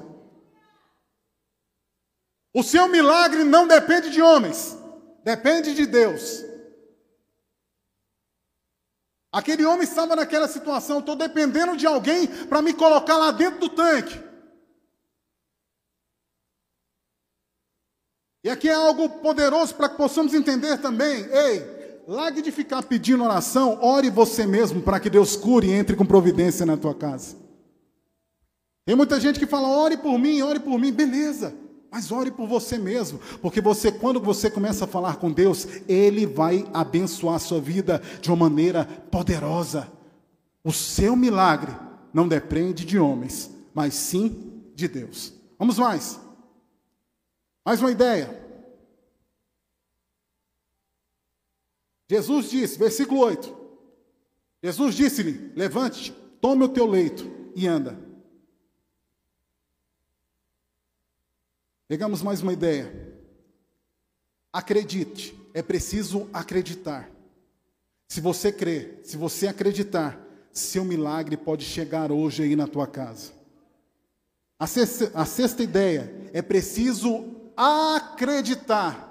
O 2.54 2.62
seu 2.62 2.88
milagre 2.88 3.44
não 3.44 3.66
depende 3.66 4.10
de 4.10 4.20
homens, 4.20 4.76
depende 5.24 5.74
de 5.74 5.86
Deus. 5.86 6.47
Aquele 9.30 9.64
homem 9.64 9.82
estava 9.82 10.16
naquela 10.16 10.48
situação, 10.48 11.00
estou 11.00 11.14
dependendo 11.14 11.76
de 11.76 11.86
alguém 11.86 12.26
para 12.46 12.62
me 12.62 12.72
colocar 12.72 13.16
lá 13.16 13.30
dentro 13.30 13.60
do 13.60 13.68
tanque. 13.68 14.18
E 18.42 18.48
aqui 18.48 18.68
é 18.68 18.74
algo 18.74 19.10
poderoso 19.20 19.74
para 19.74 19.88
que 19.90 19.96
possamos 19.96 20.32
entender 20.32 20.78
também. 20.78 21.26
Ei, 21.26 22.02
largue 22.06 22.40
de 22.40 22.50
ficar 22.50 22.82
pedindo 22.82 23.22
oração, 23.22 23.78
ore 23.82 24.08
você 24.08 24.46
mesmo 24.46 24.80
para 24.80 24.98
que 24.98 25.10
Deus 25.10 25.36
cure 25.36 25.68
e 25.68 25.72
entre 25.72 25.94
com 25.94 26.06
providência 26.06 26.64
na 26.64 26.76
tua 26.76 26.94
casa. 26.94 27.36
Tem 28.86 28.96
muita 28.96 29.20
gente 29.20 29.38
que 29.38 29.46
fala, 29.46 29.68
ore 29.68 29.98
por 29.98 30.18
mim, 30.18 30.40
ore 30.40 30.60
por 30.60 30.78
mim, 30.78 30.90
beleza. 30.90 31.54
Mas 31.90 32.12
ore 32.12 32.30
por 32.30 32.46
você 32.46 32.76
mesmo, 32.76 33.18
porque 33.40 33.60
você, 33.60 33.90
quando 33.90 34.20
você 34.20 34.50
começa 34.50 34.84
a 34.84 34.88
falar 34.88 35.16
com 35.16 35.32
Deus, 35.32 35.66
Ele 35.88 36.26
vai 36.26 36.68
abençoar 36.72 37.36
a 37.36 37.40
sua 37.40 37.60
vida 37.60 38.02
de 38.20 38.28
uma 38.28 38.36
maneira 38.36 38.84
poderosa. 38.84 39.90
O 40.62 40.72
seu 40.72 41.16
milagre 41.16 41.74
não 42.12 42.28
depende 42.28 42.84
de 42.84 42.98
homens, 42.98 43.50
mas 43.72 43.94
sim 43.94 44.62
de 44.74 44.86
Deus. 44.86 45.32
Vamos 45.58 45.78
mais. 45.78 46.20
Mais 47.64 47.80
uma 47.80 47.90
ideia. 47.90 48.46
Jesus 52.10 52.50
disse, 52.50 52.78
versículo 52.78 53.20
8: 53.20 53.56
Jesus 54.62 54.94
disse-lhe: 54.94 55.52
Levante-te, 55.54 56.12
tome 56.40 56.64
o 56.64 56.68
teu 56.68 56.86
leito 56.86 57.30
e 57.54 57.66
anda. 57.66 58.07
Pegamos 61.88 62.22
mais 62.22 62.42
uma 62.42 62.52
ideia. 62.52 62.92
Acredite, 64.52 65.34
é 65.54 65.62
preciso 65.62 66.28
acreditar. 66.34 67.10
Se 68.06 68.20
você 68.20 68.52
crer, 68.52 69.00
se 69.04 69.16
você 69.16 69.48
acreditar, 69.48 70.20
seu 70.52 70.84
milagre 70.84 71.34
pode 71.34 71.64
chegar 71.64 72.12
hoje 72.12 72.42
aí 72.42 72.54
na 72.54 72.66
tua 72.66 72.86
casa. 72.86 73.32
A 74.58 74.66
sexta, 74.66 75.10
a 75.14 75.24
sexta 75.24 75.62
ideia, 75.62 76.30
é 76.34 76.42
preciso 76.42 77.24
acreditar 77.56 79.06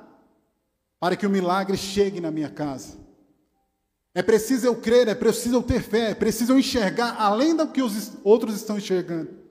para 1.00 1.16
que 1.16 1.26
o 1.26 1.32
milagre 1.32 1.78
chegue 1.78 2.22
na 2.22 2.30
minha 2.30 2.50
casa. 2.50 2.96
É 4.14 4.22
preciso 4.22 4.68
eu 4.68 4.76
crer, 4.76 5.08
é 5.08 5.16
preciso 5.16 5.56
eu 5.56 5.64
ter 5.64 5.82
fé, 5.82 6.12
é 6.12 6.16
preciso 6.16 6.54
eu 6.54 6.60
enxergar 6.60 7.16
além 7.20 7.56
do 7.56 7.68
que 7.68 7.82
os 7.82 8.14
outros 8.24 8.56
estão 8.56 8.78
enxergando. 8.78 9.47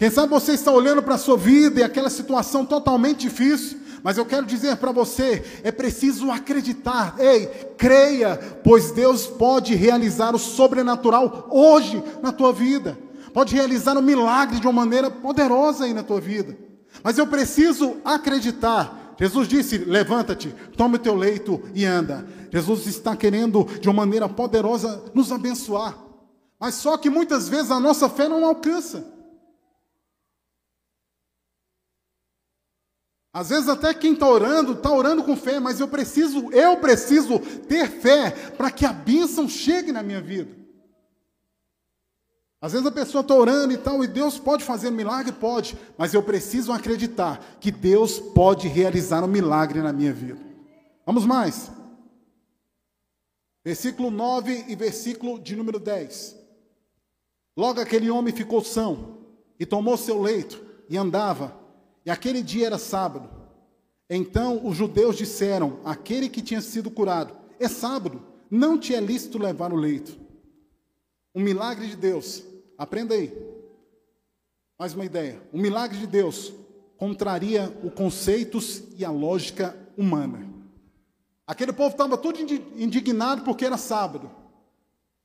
Quem 0.00 0.08
sabe 0.08 0.30
você 0.30 0.52
está 0.52 0.72
olhando 0.72 1.02
para 1.02 1.16
a 1.16 1.18
sua 1.18 1.36
vida 1.36 1.78
e 1.78 1.82
aquela 1.82 2.08
situação 2.08 2.64
totalmente 2.64 3.20
difícil, 3.20 3.78
mas 4.02 4.16
eu 4.16 4.24
quero 4.24 4.46
dizer 4.46 4.78
para 4.78 4.92
você: 4.92 5.44
é 5.62 5.70
preciso 5.70 6.30
acreditar, 6.30 7.16
ei, 7.18 7.44
creia, 7.76 8.34
pois 8.64 8.92
Deus 8.92 9.26
pode 9.26 9.74
realizar 9.74 10.34
o 10.34 10.38
sobrenatural 10.38 11.46
hoje 11.50 12.02
na 12.22 12.32
tua 12.32 12.50
vida, 12.50 12.98
pode 13.34 13.54
realizar 13.54 13.94
um 13.98 14.00
milagre 14.00 14.58
de 14.58 14.66
uma 14.66 14.72
maneira 14.72 15.10
poderosa 15.10 15.84
aí 15.84 15.92
na 15.92 16.02
tua 16.02 16.18
vida, 16.18 16.56
mas 17.04 17.18
eu 17.18 17.26
preciso 17.26 17.98
acreditar. 18.02 19.14
Jesus 19.20 19.46
disse: 19.46 19.76
Levanta-te, 19.76 20.48
toma 20.78 20.96
o 20.96 20.98
teu 20.98 21.14
leito 21.14 21.60
e 21.74 21.84
anda. 21.84 22.26
Jesus 22.50 22.86
está 22.86 23.14
querendo, 23.14 23.68
de 23.78 23.86
uma 23.86 24.06
maneira 24.06 24.30
poderosa, 24.30 25.04
nos 25.12 25.30
abençoar. 25.30 25.94
Mas 26.58 26.76
só 26.76 26.96
que 26.96 27.10
muitas 27.10 27.50
vezes 27.50 27.70
a 27.70 27.78
nossa 27.78 28.08
fé 28.08 28.30
não 28.30 28.46
alcança. 28.46 29.19
Às 33.32 33.50
vezes 33.50 33.68
até 33.68 33.94
quem 33.94 34.14
está 34.14 34.28
orando, 34.28 34.72
está 34.72 34.90
orando 34.90 35.22
com 35.22 35.36
fé, 35.36 35.60
mas 35.60 35.78
eu 35.78 35.86
preciso, 35.86 36.50
eu 36.50 36.76
preciso 36.78 37.38
ter 37.38 37.88
fé 37.88 38.30
para 38.56 38.70
que 38.70 38.84
a 38.84 38.92
bênção 38.92 39.48
chegue 39.48 39.92
na 39.92 40.02
minha 40.02 40.20
vida. 40.20 40.60
Às 42.60 42.72
vezes 42.72 42.86
a 42.86 42.92
pessoa 42.92 43.22
está 43.22 43.34
orando 43.34 43.72
e 43.72 43.78
tal, 43.78 44.04
e 44.04 44.06
Deus 44.06 44.38
pode 44.38 44.64
fazer 44.64 44.88
um 44.88 44.92
milagre? 44.92 45.32
Pode, 45.32 45.78
mas 45.96 46.12
eu 46.12 46.22
preciso 46.22 46.72
acreditar 46.72 47.56
que 47.58 47.70
Deus 47.70 48.18
pode 48.18 48.68
realizar 48.68 49.24
um 49.24 49.28
milagre 49.28 49.80
na 49.80 49.92
minha 49.92 50.12
vida. 50.12 50.38
Vamos 51.06 51.24
mais. 51.24 51.70
Versículo 53.64 54.10
9 54.10 54.66
e 54.68 54.74
versículo 54.74 55.38
de 55.38 55.54
número 55.54 55.78
10. 55.78 56.36
Logo 57.56 57.80
aquele 57.80 58.10
homem 58.10 58.34
ficou 58.34 58.62
são 58.62 59.18
e 59.58 59.64
tomou 59.64 59.96
seu 59.96 60.20
leito 60.20 60.62
e 60.88 60.98
andava, 60.98 61.59
e 62.04 62.10
aquele 62.10 62.42
dia 62.42 62.66
era 62.66 62.78
sábado. 62.78 63.28
Então 64.08 64.66
os 64.66 64.76
judeus 64.76 65.16
disseram: 65.16 65.80
aquele 65.84 66.28
que 66.28 66.42
tinha 66.42 66.60
sido 66.60 66.90
curado, 66.90 67.34
é 67.58 67.68
sábado, 67.68 68.22
não 68.50 68.78
te 68.78 68.94
é 68.94 69.00
lícito 69.00 69.38
levar 69.38 69.72
o 69.72 69.76
leito. 69.76 70.18
Um 71.34 71.42
milagre 71.42 71.86
de 71.86 71.96
Deus 71.96 72.44
Aprenda 72.80 73.14
aí. 73.14 73.30
Mais 74.78 74.94
uma 74.94 75.04
ideia. 75.04 75.38
O 75.52 75.58
milagre 75.58 75.98
de 75.98 76.06
Deus 76.06 76.50
contraria 76.96 77.70
os 77.84 77.92
conceitos 77.92 78.84
e 78.96 79.04
a 79.04 79.10
lógica 79.10 79.76
humana. 79.98 80.48
Aquele 81.46 81.74
povo 81.74 81.90
estava 81.90 82.16
todo 82.16 82.40
indignado 82.40 83.42
porque 83.42 83.66
era 83.66 83.76
sábado. 83.76 84.30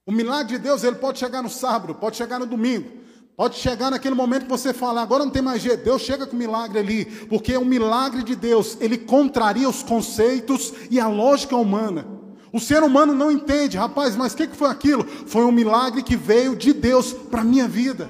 O 0.05 0.11
milagre 0.11 0.57
de 0.57 0.63
Deus, 0.63 0.83
ele 0.83 0.97
pode 0.97 1.17
chegar 1.17 1.41
no 1.41 1.49
sábado, 1.49 1.95
pode 1.95 2.17
chegar 2.17 2.39
no 2.39 2.45
domingo, 2.45 2.91
pode 3.35 3.55
chegar 3.57 3.91
naquele 3.91 4.15
momento 4.15 4.43
que 4.43 4.49
você 4.49 4.73
fala, 4.73 5.01
agora 5.01 5.25
não 5.25 5.31
tem 5.31 5.41
mais 5.41 5.61
jeito, 5.61 5.83
Deus 5.83 6.01
chega 6.01 6.25
com 6.25 6.35
milagre 6.35 6.79
ali, 6.79 7.05
porque 7.27 7.55
o 7.57 7.65
milagre 7.65 8.23
de 8.23 8.35
Deus, 8.35 8.77
ele 8.79 8.97
contraria 8.97 9.67
os 9.67 9.83
conceitos 9.83 10.73
e 10.89 10.99
a 10.99 11.07
lógica 11.07 11.55
humana. 11.55 12.07
O 12.53 12.59
ser 12.59 12.83
humano 12.83 13.13
não 13.13 13.29
entende, 13.29 13.77
rapaz, 13.77 14.15
mas 14.15 14.33
o 14.33 14.37
que, 14.37 14.47
que 14.47 14.55
foi 14.55 14.69
aquilo? 14.69 15.03
Foi 15.03 15.43
um 15.43 15.51
milagre 15.51 16.01
que 16.01 16.15
veio 16.15 16.55
de 16.55 16.71
Deus 16.71 17.11
para 17.11 17.41
a 17.41 17.43
minha 17.43 17.67
vida. 17.67 18.09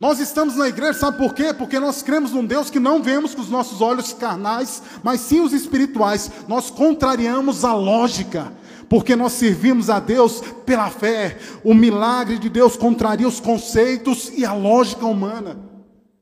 Nós 0.00 0.18
estamos 0.18 0.56
na 0.56 0.68
igreja, 0.68 0.98
sabe 0.98 1.16
por 1.16 1.32
quê? 1.32 1.54
Porque 1.54 1.78
nós 1.78 2.02
cremos 2.02 2.32
num 2.32 2.44
Deus 2.44 2.68
que 2.68 2.80
não 2.80 3.02
vemos 3.02 3.34
com 3.34 3.40
os 3.40 3.48
nossos 3.48 3.80
olhos 3.80 4.12
carnais, 4.12 4.82
mas 5.02 5.20
sim 5.20 5.40
os 5.40 5.52
espirituais. 5.52 6.30
Nós 6.48 6.68
contrariamos 6.68 7.64
a 7.64 7.72
lógica, 7.72 8.52
porque 8.88 9.14
nós 9.16 9.32
servimos 9.32 9.90
a 9.90 10.00
Deus 10.00 10.42
pela 10.64 10.90
fé. 10.90 11.38
O 11.62 11.74
milagre 11.74 12.38
de 12.38 12.48
Deus 12.48 12.76
contraria 12.76 13.28
os 13.28 13.40
conceitos 13.40 14.30
e 14.36 14.44
a 14.44 14.52
lógica 14.52 15.06
humana. 15.06 15.58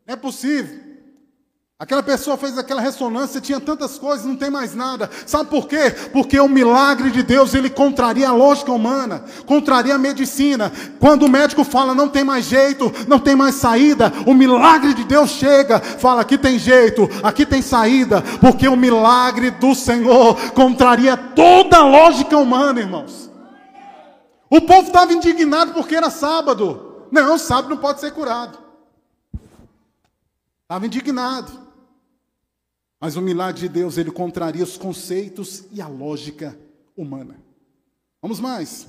É 0.07 0.17
possível. 0.17 0.82
Aquela 1.83 2.01
pessoa 2.01 2.37
fez 2.37 2.57
aquela 2.57 2.81
ressonância, 2.81 3.41
tinha 3.41 3.59
tantas 3.59 3.99
coisas, 3.99 4.25
não 4.25 4.37
tem 4.37 4.49
mais 4.49 4.73
nada. 4.73 5.11
Sabe 5.27 5.51
por 5.51 5.67
quê? 5.67 5.91
Porque 6.13 6.39
o 6.39 6.49
milagre 6.49 7.11
de 7.11 7.25
Deus, 7.25 7.55
ele 7.55 7.69
contraria 7.69 8.29
a 8.29 8.33
lógica 8.33 8.71
humana, 8.71 9.25
contraria 9.47 9.97
a 9.97 9.99
medicina. 9.99 10.71
Quando 11.01 11.25
o 11.25 11.29
médico 11.29 11.65
fala 11.65 11.93
não 11.93 12.09
tem 12.09 12.23
mais 12.23 12.45
jeito, 12.45 12.93
não 13.09 13.19
tem 13.19 13.35
mais 13.35 13.57
saída, 13.57 14.13
o 14.29 14.33
milagre 14.33 14.95
de 14.95 15.03
Deus 15.03 15.31
chega, 15.31 15.81
fala 15.81 16.21
aqui 16.21 16.39
tem 16.39 16.57
jeito, 16.57 17.11
aqui 17.21 17.45
tem 17.45 17.61
saída, 17.61 18.23
porque 18.41 18.69
o 18.69 18.77
milagre 18.77 19.51
do 19.51 19.75
Senhor 19.75 20.37
contraria 20.53 21.17
toda 21.17 21.79
a 21.79 21.85
lógica 21.85 22.39
humana, 22.39 22.79
irmãos. 22.79 23.29
O 24.49 24.61
povo 24.61 24.87
estava 24.87 25.13
indignado 25.13 25.73
porque 25.73 25.97
era 25.97 26.11
sábado. 26.11 27.09
Não, 27.11 27.37
sábado 27.37 27.71
não 27.71 27.79
pode 27.79 27.99
ser 27.99 28.13
curado. 28.13 28.57
Estava 30.63 30.87
indignado. 30.87 31.62
Mas 33.03 33.17
o 33.17 33.21
milagre 33.21 33.63
de 33.63 33.69
Deus, 33.69 33.99
ele 33.99 34.13
contraria 34.13 34.63
os 34.63 34.77
conceitos 34.77 35.65
e 35.73 35.83
a 35.83 35.89
lógica 35.89 36.57
humana. 36.97 37.37
Vamos 38.23 38.39
mais. 38.39 38.87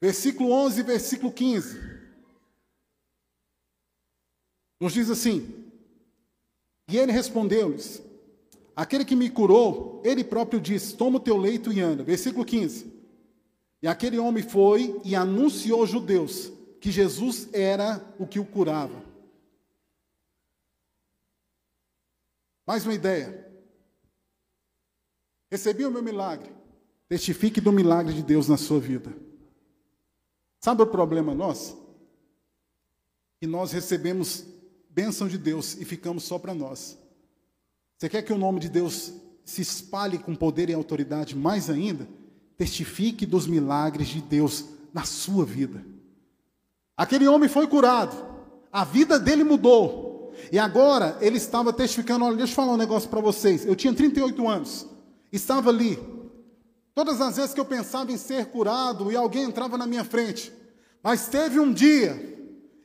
Versículo 0.00 0.52
11, 0.52 0.84
versículo 0.84 1.32
15. 1.32 1.76
Nos 4.80 4.92
diz 4.92 5.10
assim: 5.10 5.72
E 6.88 6.96
ele 6.96 7.10
respondeu-lhes: 7.10 8.00
Aquele 8.76 9.04
que 9.04 9.16
me 9.16 9.28
curou, 9.28 10.00
ele 10.04 10.22
próprio 10.22 10.60
disse: 10.60 10.96
Toma 10.96 11.16
o 11.16 11.20
teu 11.20 11.36
leito 11.36 11.72
e 11.72 11.80
anda. 11.80 12.04
Versículo 12.04 12.44
15. 12.44 12.92
E 13.82 13.88
aquele 13.88 14.20
homem 14.20 14.44
foi 14.44 15.00
e 15.04 15.16
anunciou 15.16 15.80
aos 15.80 15.90
judeus 15.90 16.52
que 16.80 16.92
Jesus 16.92 17.48
era 17.52 18.00
o 18.20 18.24
que 18.24 18.38
o 18.38 18.44
curava. 18.44 19.09
Mais 22.70 22.84
uma 22.84 22.94
ideia. 22.94 23.50
Recebi 25.50 25.84
o 25.84 25.90
meu 25.90 26.04
milagre. 26.04 26.52
Testifique 27.08 27.60
do 27.60 27.72
milagre 27.72 28.14
de 28.14 28.22
Deus 28.22 28.46
na 28.46 28.56
sua 28.56 28.78
vida. 28.78 29.12
Sabe 30.60 30.80
o 30.80 30.86
problema 30.86 31.34
nosso? 31.34 31.84
Que 33.40 33.46
nós 33.48 33.72
recebemos 33.72 34.46
bênção 34.88 35.26
de 35.26 35.36
Deus 35.36 35.80
e 35.80 35.84
ficamos 35.84 36.22
só 36.22 36.38
para 36.38 36.54
nós. 36.54 36.96
Você 37.98 38.08
quer 38.08 38.22
que 38.22 38.32
o 38.32 38.38
nome 38.38 38.60
de 38.60 38.68
Deus 38.68 39.14
se 39.44 39.62
espalhe 39.62 40.16
com 40.16 40.36
poder 40.36 40.70
e 40.70 40.72
autoridade 40.72 41.34
mais 41.34 41.68
ainda? 41.68 42.06
Testifique 42.56 43.26
dos 43.26 43.48
milagres 43.48 44.06
de 44.06 44.20
Deus 44.22 44.66
na 44.94 45.02
sua 45.02 45.44
vida. 45.44 45.84
Aquele 46.96 47.26
homem 47.26 47.48
foi 47.48 47.66
curado, 47.66 48.14
a 48.70 48.84
vida 48.84 49.18
dele 49.18 49.42
mudou. 49.42 50.09
E 50.52 50.58
agora 50.58 51.16
ele 51.20 51.36
estava 51.36 51.72
testificando: 51.72 52.24
olha, 52.24 52.36
deixa 52.36 52.52
eu 52.52 52.56
falar 52.56 52.72
um 52.72 52.76
negócio 52.76 53.08
para 53.08 53.20
vocês. 53.20 53.64
Eu 53.64 53.76
tinha 53.76 53.92
38 53.92 54.48
anos, 54.48 54.86
estava 55.32 55.70
ali. 55.70 55.98
Todas 56.94 57.20
as 57.20 57.36
vezes 57.36 57.54
que 57.54 57.60
eu 57.60 57.64
pensava 57.64 58.12
em 58.12 58.16
ser 58.16 58.46
curado 58.46 59.10
e 59.10 59.16
alguém 59.16 59.44
entrava 59.44 59.78
na 59.78 59.86
minha 59.86 60.04
frente. 60.04 60.52
Mas 61.02 61.28
teve 61.28 61.58
um 61.58 61.72
dia, 61.72 62.38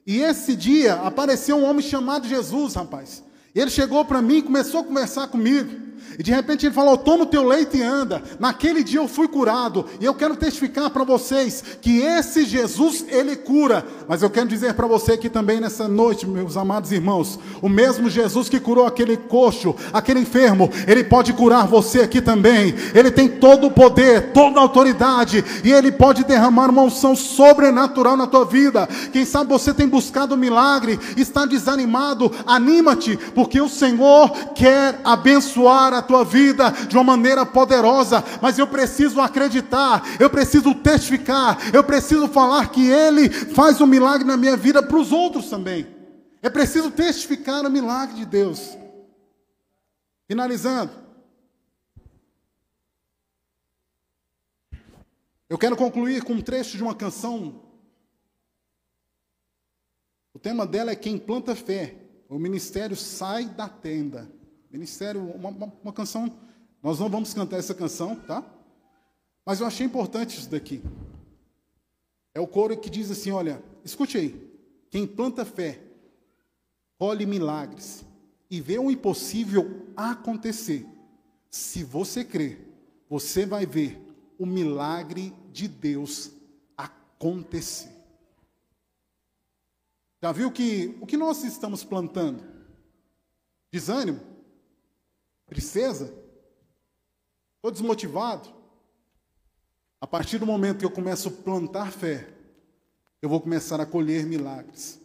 e 0.08 0.22
esse 0.22 0.56
dia 0.56 0.96
apareceu 1.02 1.58
um 1.58 1.66
homem 1.66 1.82
chamado 1.82 2.28
Jesus, 2.28 2.76
rapaz. 2.76 3.24
Ele 3.54 3.70
chegou 3.70 4.04
para 4.06 4.22
mim 4.22 4.38
e 4.38 4.42
começou 4.42 4.82
a 4.82 4.84
conversar 4.84 5.28
comigo. 5.28 5.85
E 6.18 6.24
de 6.24 6.32
repente 6.32 6.66
ele 6.66 6.74
falou: 6.74 6.98
toma 6.98 7.24
o 7.24 7.28
teu 7.28 7.44
leite 7.44 7.78
e 7.78 7.84
anda. 7.84 8.22
Naquele 8.40 8.84
dia 8.84 9.00
eu 9.00 9.08
fui 9.08 9.28
curado. 9.28 9.86
E 10.00 10.06
eu 10.06 10.14
quero 10.14 10.36
testificar 10.36 10.90
para 10.90 11.04
vocês 11.04 11.64
que 11.82 12.00
esse 12.00 12.46
Jesus, 12.46 13.06
ele 13.10 13.36
cura. 13.36 13.86
Mas 14.08 14.22
eu 14.22 14.30
quero 14.30 14.48
dizer 14.48 14.74
para 14.74 14.88
você 14.88 15.14
aqui 15.14 15.30
também 15.30 15.60
nessa 15.60 15.88
noite, 15.88 16.28
meus 16.28 16.58
amados 16.58 16.92
irmãos: 16.92 17.40
o 17.62 17.70
mesmo 17.70 18.10
Jesus 18.10 18.50
que 18.50 18.60
curou 18.60 18.86
aquele 18.86 19.18
coxo, 19.18 19.76
aquele 19.92 20.20
enfermo, 20.22 20.70
ele 20.88 21.04
pode 21.04 21.34
curar 21.34 21.68
você 21.68 22.02
aqui 22.02 22.22
também. 22.22 22.74
Ele 22.94 23.12
tem 23.12 23.28
todo 23.28 23.68
o 23.68 23.72
poder, 23.72 24.32
toda 24.34 24.60
a 24.60 24.64
autoridade. 24.64 25.44
E 25.64 25.72
ele 25.72 25.92
pode 25.92 26.24
derramar 26.24 26.70
uma 26.70 26.84
unção 26.84 27.16
sobrenatural 27.16 28.16
na 28.16 28.28
tua 28.28 28.46
vida. 28.46 28.88
Quem 29.12 29.26
sabe 29.26 29.50
você 29.50 29.74
tem 29.74 29.88
buscado 29.88 30.36
um 30.36 30.38
milagre, 30.38 31.00
está 31.18 31.46
desanimado, 31.46 32.32
anima-te, 32.46 33.18
porque 33.34 33.60
o 33.60 33.70
Senhor 33.70 34.30
quer 34.54 35.00
abençoar 35.04 35.94
a 35.94 36.02
tua 36.06 36.24
vida 36.24 36.72
de 36.72 36.96
uma 36.96 37.04
maneira 37.04 37.46
poderosa, 37.46 38.24
mas 38.42 38.58
eu 38.58 38.68
preciso 38.68 39.20
acreditar, 39.20 40.04
eu 40.20 40.30
preciso 40.30 40.74
testificar, 40.76 41.58
eu 41.74 41.84
preciso 41.84 42.28
falar 42.28 42.70
que 42.70 42.88
Ele 42.90 43.30
faz 43.30 43.82
um 43.82 43.88
milagre 43.88 44.26
na 44.26 44.38
minha 44.38 44.56
vida 44.56 44.82
para 44.82 44.98
os 44.98 45.12
outros 45.12 45.50
também. 45.50 45.88
É 46.42 46.50
preciso 46.50 46.92
testificar 46.92 47.66
o 47.66 47.72
milagre 47.72 48.16
de 48.16 48.26
Deus. 48.26 48.78
Finalizando. 50.28 50.92
Eu 55.48 55.58
quero 55.58 55.76
concluir 55.76 56.24
com 56.24 56.34
um 56.34 56.42
trecho 56.42 56.76
de 56.76 56.84
uma 56.84 56.96
canção. 56.96 57.62
O 60.34 60.40
tema 60.40 60.66
dela 60.66 60.92
é 60.92 60.96
Quem 60.96 61.18
planta 61.18 61.56
fé. 61.56 61.96
O 62.28 62.40
ministério 62.40 62.96
sai 62.96 63.46
da 63.46 63.70
tenda. 63.70 64.30
Ministério, 64.76 65.22
uma, 65.32 65.50
uma, 65.50 65.74
uma 65.82 65.94
canção. 65.94 66.30
Nós 66.84 67.00
não 67.00 67.10
vamos 67.10 67.34
cantar 67.34 67.58
essa 67.58 67.74
canção, 67.74 68.14
tá? 68.16 68.44
Mas 69.46 69.62
eu 69.62 69.66
achei 69.66 69.86
importante 69.86 70.38
isso 70.38 70.50
daqui. 70.50 70.84
É 72.34 72.42
o 72.42 72.48
coro 72.48 72.78
que 72.78 72.90
diz 72.90 73.10
assim: 73.10 73.32
olha, 73.32 73.64
escute 73.86 74.18
aí. 74.18 74.52
Quem 74.90 75.08
planta 75.08 75.46
fé, 75.46 75.82
colhe 76.98 77.26
milagres 77.26 78.06
e 78.52 78.60
vê 78.60 78.78
o 78.78 78.92
impossível 78.92 79.88
acontecer. 79.96 80.86
Se 81.50 81.82
você 81.82 82.26
crer, 82.26 82.60
você 83.10 83.46
vai 83.46 83.66
ver 83.66 83.98
o 84.38 84.46
milagre 84.46 85.34
de 85.54 85.70
Deus 85.70 86.32
acontecer. 86.78 87.92
Já 90.22 90.34
viu 90.34 90.52
que 90.52 90.98
o 91.00 91.06
que 91.06 91.16
nós 91.16 91.46
estamos 91.46 91.82
plantando? 91.82 92.44
Desânimo? 93.72 94.35
Tristeza? 95.46 96.14
Estou 97.56 97.72
desmotivado? 97.72 98.50
A 100.00 100.08
partir 100.08 100.38
do 100.38 100.46
momento 100.46 100.80
que 100.80 100.86
eu 100.86 100.92
começo 100.92 101.30
a 101.30 101.32
plantar 101.32 101.92
fé, 101.92 102.28
eu 103.22 103.30
vou 103.30 103.42
começar 103.42 103.80
a 103.80 103.86
colher 103.86 104.26
milagres 104.26 105.00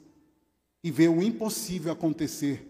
e 0.83 0.91
ver 0.91 1.09
o 1.09 1.23
impossível 1.23 1.93
acontecer. 1.93 2.67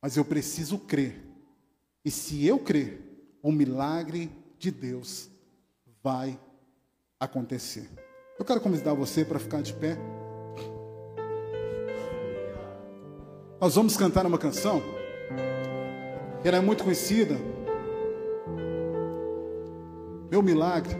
Mas 0.00 0.16
eu 0.16 0.24
preciso 0.24 0.78
crer. 0.78 1.22
E 2.04 2.10
se 2.10 2.46
eu 2.46 2.58
crer, 2.58 3.02
o 3.42 3.50
milagre 3.50 4.30
de 4.58 4.70
Deus 4.70 5.28
vai 6.02 6.38
acontecer. 7.18 7.88
Eu 8.38 8.44
quero 8.44 8.60
convidar 8.60 8.94
você 8.94 9.24
para 9.24 9.38
ficar 9.38 9.62
de 9.62 9.72
pé. 9.74 9.96
Nós 13.60 13.74
vamos 13.74 13.96
cantar 13.96 14.26
uma 14.26 14.38
canção. 14.38 14.82
Ela 16.44 16.58
é 16.58 16.60
muito 16.60 16.84
conhecida. 16.84 17.36
Meu 20.30 20.42
milagre. 20.42 20.94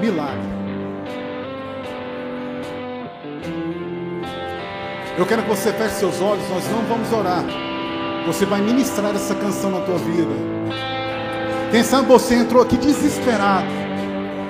Milagre. 0.00 0.52
Eu 5.18 5.26
quero 5.26 5.42
que 5.42 5.48
você 5.50 5.70
feche 5.74 5.96
seus 5.96 6.20
olhos, 6.22 6.48
nós 6.48 6.66
não 6.70 6.82
vamos 6.86 7.12
orar. 7.12 7.44
Você 8.26 8.46
vai 8.46 8.62
ministrar 8.62 9.14
essa 9.14 9.34
canção 9.34 9.70
na 9.70 9.80
tua 9.82 9.98
vida. 9.98 10.32
Quem 11.70 11.82
sabe 11.82 12.08
você 12.08 12.36
entrou 12.36 12.62
aqui 12.62 12.78
desesperado. 12.78 13.66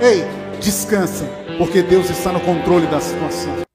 Ei, 0.01 0.25
descansa, 0.61 1.25
porque 1.59 1.83
Deus 1.83 2.09
está 2.09 2.31
no 2.33 2.41
controle 2.41 2.87
da 2.87 3.01
situação. 3.01 3.72